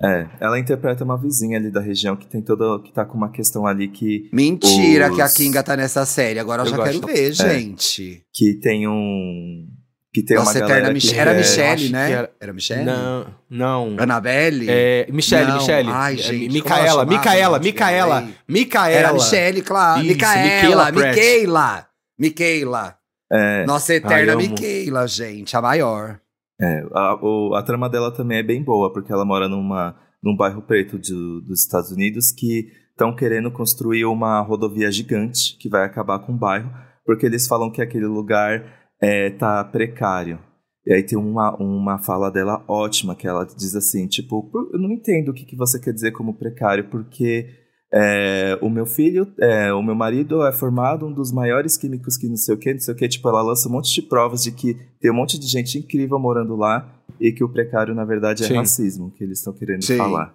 [0.05, 2.81] É, ela interpreta uma vizinha ali da região que tem toda.
[2.83, 4.29] que tá com uma questão ali que.
[4.33, 6.41] Mentira Os- que a Kinga tá nessa série.
[6.41, 7.01] Agora eu, Eu já gosto.
[7.03, 8.25] quero ver, gente.
[8.33, 9.69] que tem um.
[10.15, 12.13] Que tem Nossa uma eterna galera Mich que Era é- Michelle, né?
[12.13, 12.85] era- Era, Michelle?
[12.85, 13.97] Não, não.
[13.99, 14.67] Annabelle?
[14.69, 15.57] É, Michelle, Não.
[15.57, 15.89] Michelle.
[15.91, 17.59] Ai, É, gente, Micaela, Micaela?
[17.59, 18.29] Micaela.
[18.47, 18.91] Micaela.
[18.91, 20.01] Era a Michelle, claro.
[20.03, 20.93] Isso, Micaela.
[20.93, 21.87] Micaela.
[22.19, 22.97] Micaela.
[23.33, 24.43] É, Nossa eterna amo.
[24.43, 25.57] Micaela, gente.
[25.57, 26.21] A maior.
[26.61, 30.37] é, a, o- a trama dela também é bem boa, porque ela mora numa, num
[30.37, 35.85] bairro preto de- dos Estados Unidos que estão querendo construir uma rodovia gigante que vai
[35.85, 36.71] acabar com o bairro,
[37.05, 38.63] porque eles falam que aquele lugar
[39.03, 40.39] é, tá precário.
[40.87, 44.79] E aí tem uma, uma fala dela ótima, que ela diz assim, tipo, "Por- eu
[44.81, 47.47] não entendo o que, que você quer dizer como precário, porque
[47.95, 52.27] é, o meu filho, é, o meu marido é formado um dos maiores químicos que
[52.27, 54.43] não sei o que, não sei o que, tipo, ela lança um monte de provas
[54.43, 56.91] de que tem um monte de gente incrível morando lá
[57.21, 58.55] e que o precário, na verdade, é Sim.
[58.57, 59.99] racismo, que eles estão querendo Sim.
[59.99, 60.35] falar.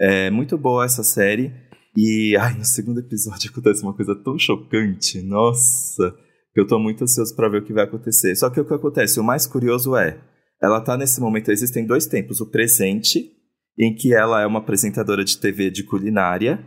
[0.00, 1.52] É muito boa essa série.
[1.96, 6.14] E ai, no segundo episódio acontece uma coisa tão chocante, nossa,
[6.56, 8.34] eu tô muito ansioso pra ver o que vai acontecer.
[8.36, 10.18] Só que o que acontece, o mais curioso é,
[10.60, 12.40] Ela tá nesse momento, existem dois tempos.
[12.40, 13.30] O presente,
[13.78, 16.58] em que ela é uma apresentadora de TV de culinária,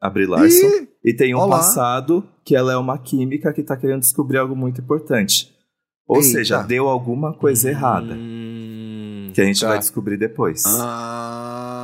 [0.00, 0.66] a Brie Larson.
[0.66, 1.58] Ih, E tem um olá.
[1.58, 5.52] passado que ela é uma química que tá querendo descobrir algo muito importante.
[6.08, 6.28] Ou Eita.
[6.28, 9.68] seja, deu alguma coisa errada, Hum, que a gente tá.
[9.68, 10.62] vai descobrir depois.
[10.66, 11.75] Ah.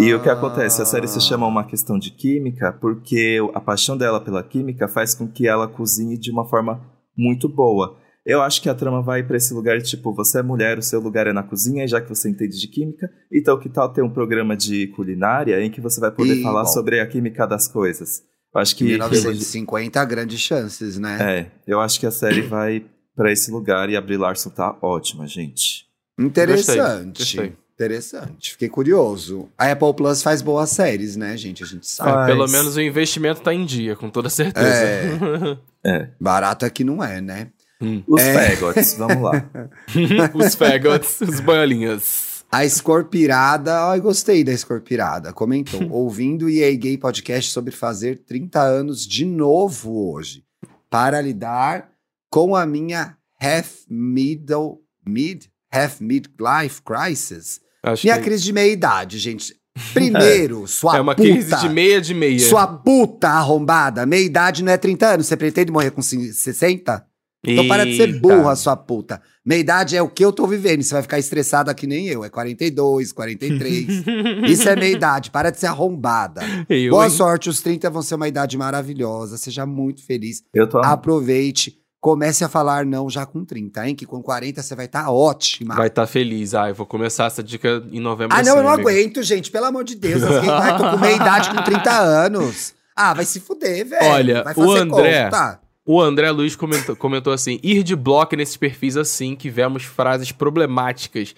[0.00, 0.80] E o que acontece?
[0.80, 5.12] A série se chama Uma Questão de Química porque a paixão dela pela química faz
[5.12, 6.80] com que ela cozinhe de uma forma
[7.16, 7.98] muito boa.
[8.24, 11.00] Eu acho que a trama vai pra esse lugar, tipo, você é mulher, o seu
[11.00, 14.02] lugar é na cozinha, e já que você entende de química, então que tal ter
[14.02, 16.68] um programa de culinária em que você vai poder Ih, falar bom.
[16.68, 18.22] sobre a química das coisas?
[18.54, 21.18] Eu acho que 1950, grandes chances, né?
[21.20, 22.84] é, eu acho que a série vai
[23.16, 25.86] pra esse lugar e a Brie Larson tá ótima, gente.
[26.18, 27.18] Interessante.
[27.18, 27.67] Gostei, gostei.
[27.78, 28.50] Interessante.
[28.52, 29.48] Fiquei curioso.
[29.56, 31.62] A Apple Plus faz boas séries, né, gente?
[31.62, 32.10] A gente sabe.
[32.10, 32.26] Ah, Faz.
[32.26, 35.60] pelo menos o investimento tá em dia, com toda certeza.
[35.84, 36.08] É.
[36.20, 37.48] Barato é que não é, né?
[37.80, 38.02] Hum.
[38.08, 38.56] Os É.
[38.56, 39.48] fagots, vamos lá.
[40.34, 42.44] os fagots, os boiolinhas.
[42.50, 45.86] A Escorpirada, ai, gostei da Escorpirada, comentou.
[45.92, 50.42] Ouvindo o EA Gay Podcast sobre fazer 30 anos de novo hoje,
[50.90, 51.90] para lidar
[52.28, 57.60] com a minha half middle, mid, half midlife crisis.
[57.82, 59.54] Acho Minha que crise de meia idade, gente.
[59.94, 62.38] Primeiro, sua é uma puta, crise de meia de meia.
[62.40, 67.04] sua puta arrombada, meia idade não é 30 anos, você pretende morrer com 60?
[67.46, 68.18] Então para de ser Eita.
[68.18, 69.22] burra, sua puta.
[69.46, 70.82] Meia idade é o que eu tô vivendo.
[70.82, 72.24] Você vai ficar estressada que nem eu.
[72.24, 73.86] É 42, 43.
[74.50, 75.30] Isso é meia idade.
[75.30, 76.42] Para de ser arrombada.
[76.68, 77.10] Eu, Boa hein?
[77.10, 79.38] sorte, os 30 vão ser uma idade maravilhosa.
[79.38, 80.42] Seja muito feliz.
[80.52, 81.77] Eu tô Aproveite.
[82.00, 83.94] Comece a falar não já com 30, hein?
[83.94, 85.74] Que com 40 você vai estar ótima.
[85.74, 86.54] Vai estar feliz.
[86.54, 88.36] Ah, eu vou começar essa dica em novembro.
[88.36, 88.88] ah, não, assim, eu não amigo.
[88.88, 89.50] aguento, gente.
[89.50, 90.22] Pelo amor de Deus.
[90.22, 92.72] Alguém vai, tô com meia idade com 30 anos.
[92.94, 94.06] Ah, vai se fuder, velho.
[94.12, 95.60] Olha, vai o André- conta.
[95.90, 100.30] O André Luiz comentou, comentou assim: ir de bloco nesses perfis assim que vemos frases
[100.30, 101.34] problemáticas.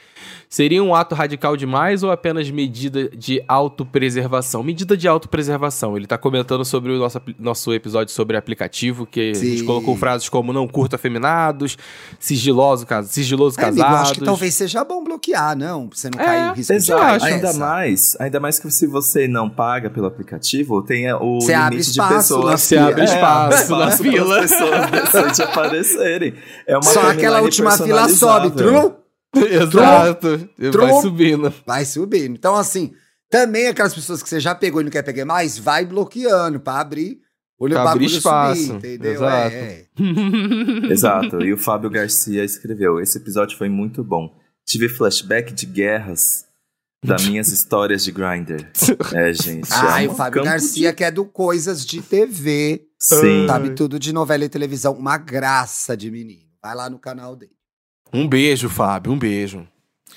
[0.48, 4.64] Seria um ato radical demais ou apenas medida de autopreservação?
[4.64, 5.96] Medida de autopreservação.
[5.96, 9.64] Ele tá comentando sobre o nosso, nosso episódio sobre aplicativo, que a gente Sim.
[9.64, 11.78] colocou frases como não curto afeminados,
[12.18, 13.98] sigiloso, sigiloso É, amigo, casados.
[13.98, 15.86] eu acho que talvez seja bom bloquear, não?
[15.86, 18.88] Pra você não É, cair em risco de cair ainda mais, ainda mais que se
[18.88, 22.60] você não paga pelo aplicativo, tenha o Você limite de pessoas.
[22.60, 24.39] Você abre É, espaço abre na fila.
[24.40, 26.34] As pessoas decentes aparecerem.
[26.66, 28.50] É uma Só aquela última fila sobe.
[28.56, 28.94] Trum,
[29.36, 30.48] Exato.
[30.72, 31.54] Vai subindo.
[31.66, 32.34] vai subindo.
[32.34, 32.92] Então, assim,
[33.30, 36.80] também aquelas pessoas que você já pegou e não quer pegar mais, vai bloqueando pra
[36.80, 37.18] abrir
[37.58, 39.12] o Pra bagulho abrir espaço, subir, entendeu?
[39.12, 39.54] exato.
[39.54, 39.86] É, é.
[40.90, 44.34] Exato, e o Fábio Garcia escreveu: Esse episódio foi muito bom.
[44.66, 46.46] Tive flashback de guerras
[47.04, 48.66] das minhas histórias de Grindr.
[49.14, 49.68] É, gente.
[49.72, 53.46] Ai, é o Fábio Garcia, que é do Coisas de TV, de- Sim.
[53.46, 54.92] sabe tudo de novela e televisão.
[54.94, 56.42] Uma graça de menino.
[56.62, 57.52] Vai lá no canal dele.
[58.12, 59.66] Um beijo, Fábio, um beijo.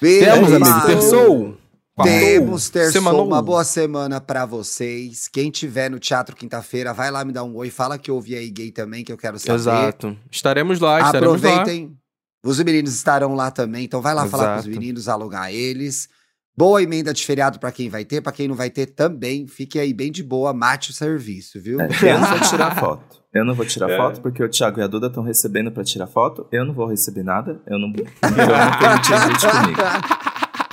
[0.02, 1.58] Beijo, Temos, amigo, terçou?
[2.04, 3.28] Temos terçou, Semanou?
[3.28, 5.28] uma boa semana pra vocês.
[5.28, 7.70] Quem tiver no teatro quinta-feira, vai lá me dar um oi.
[7.70, 9.54] Fala que eu ouvi aí gay também, que eu quero saber.
[9.60, 10.18] Exato.
[10.32, 11.50] Estaremos lá, estaremos lá.
[11.52, 11.96] Aproveitem.
[12.44, 14.80] Os meninos estarão lá também, então vai lá falar com os Exato.
[14.80, 16.10] meninos, alugar eles.
[16.56, 19.48] Boa emenda de feriado pra quem vai ter, pra quem não vai ter também.
[19.48, 21.82] Fique aí bem de boa, mate o serviço, viu?
[21.82, 23.24] É, eu não vou tirar foto.
[23.34, 23.98] Eu não vou tirar É.
[23.98, 26.46] foto porque o Thiago e a Duda estão recebendo pra tirar foto.
[26.52, 27.60] Eu não vou receber nada.
[27.66, 28.12] Eu não, eu não
[29.64, 29.82] comigo.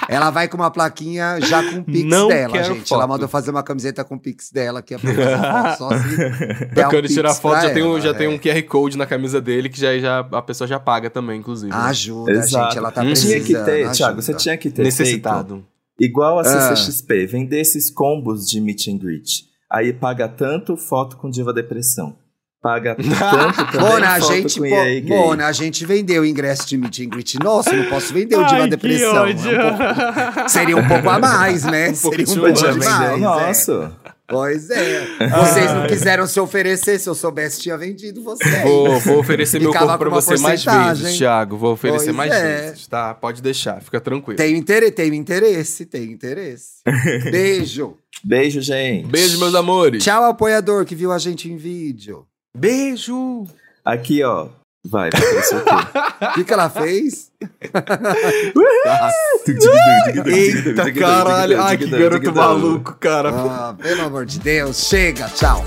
[0.08, 2.80] Ela vai com uma plaquinha já com o Pix Não dela, quero gente.
[2.88, 2.94] foto.
[2.94, 6.16] Ela mandou fazer uma camiseta com o Pix dela, que é pra só se
[6.74, 8.28] der um Quando tirar foto, já tem, um, ela, já tem é.
[8.28, 11.70] um QR Code na camisa dele que já, já a pessoa já paga também, inclusive.
[11.70, 11.78] né?
[11.78, 12.64] Ajuda, Exato.
[12.66, 12.78] gente.
[12.78, 13.06] Ela tá Hum.
[13.06, 13.44] precisando.
[13.44, 13.92] Tinha que ter, ajuda.
[13.94, 15.54] Thiago, você tinha que ter Necessitado.
[15.54, 15.69] feito
[16.00, 16.74] igual a Ah.
[16.74, 19.44] CCXP, vender esses combos de meet and greet.
[19.70, 22.16] Aí paga tanto foto com Diva Depressão.
[22.62, 23.06] Paga tanto
[23.72, 25.08] também Mona, a gente, com pô, EA Gay.
[25.08, 27.38] Mona, a gente vendeu o ingresso de meet and greet.
[27.42, 29.26] Nossa, eu não posso vender o Diva Ai, Depressão.
[29.26, 31.88] É um pouco- seria um pouco a mais, né?
[31.90, 32.72] Um seria um pouco ódio.
[32.72, 33.10] demais.
[33.14, 33.92] vender o é.
[34.30, 35.06] Pois é.
[35.28, 36.98] Vocês não quiseram se oferecer.
[37.00, 38.62] Se eu soubesse, tinha vendido vocês.
[38.62, 41.56] Vou, vou oferecer meu corpo pra você mais vezes, Thiago.
[41.56, 42.62] Vou oferecer Pois mais é.
[42.62, 43.12] vezes, tá?
[43.12, 44.36] Pode deixar, fica tranquilo.
[44.36, 46.82] Tenho interesse, tenho interesse, tenho interesse.
[47.30, 47.96] Beijo.
[48.22, 49.08] Beijo, gente.
[49.08, 50.04] Beijo, meus amores.
[50.04, 52.24] Tchau, apoiador que viu a gente em vídeo.
[52.56, 53.46] Beijo.
[53.84, 54.48] Aqui, ó.
[54.84, 56.30] Vai, vai?
[56.30, 57.30] O que, que ela fez?
[60.26, 61.60] Eita caralho.
[61.60, 63.30] Ai, que garoto maluco, cara.
[63.30, 65.62] Ah, pelo amor de Deus, chega, tchau.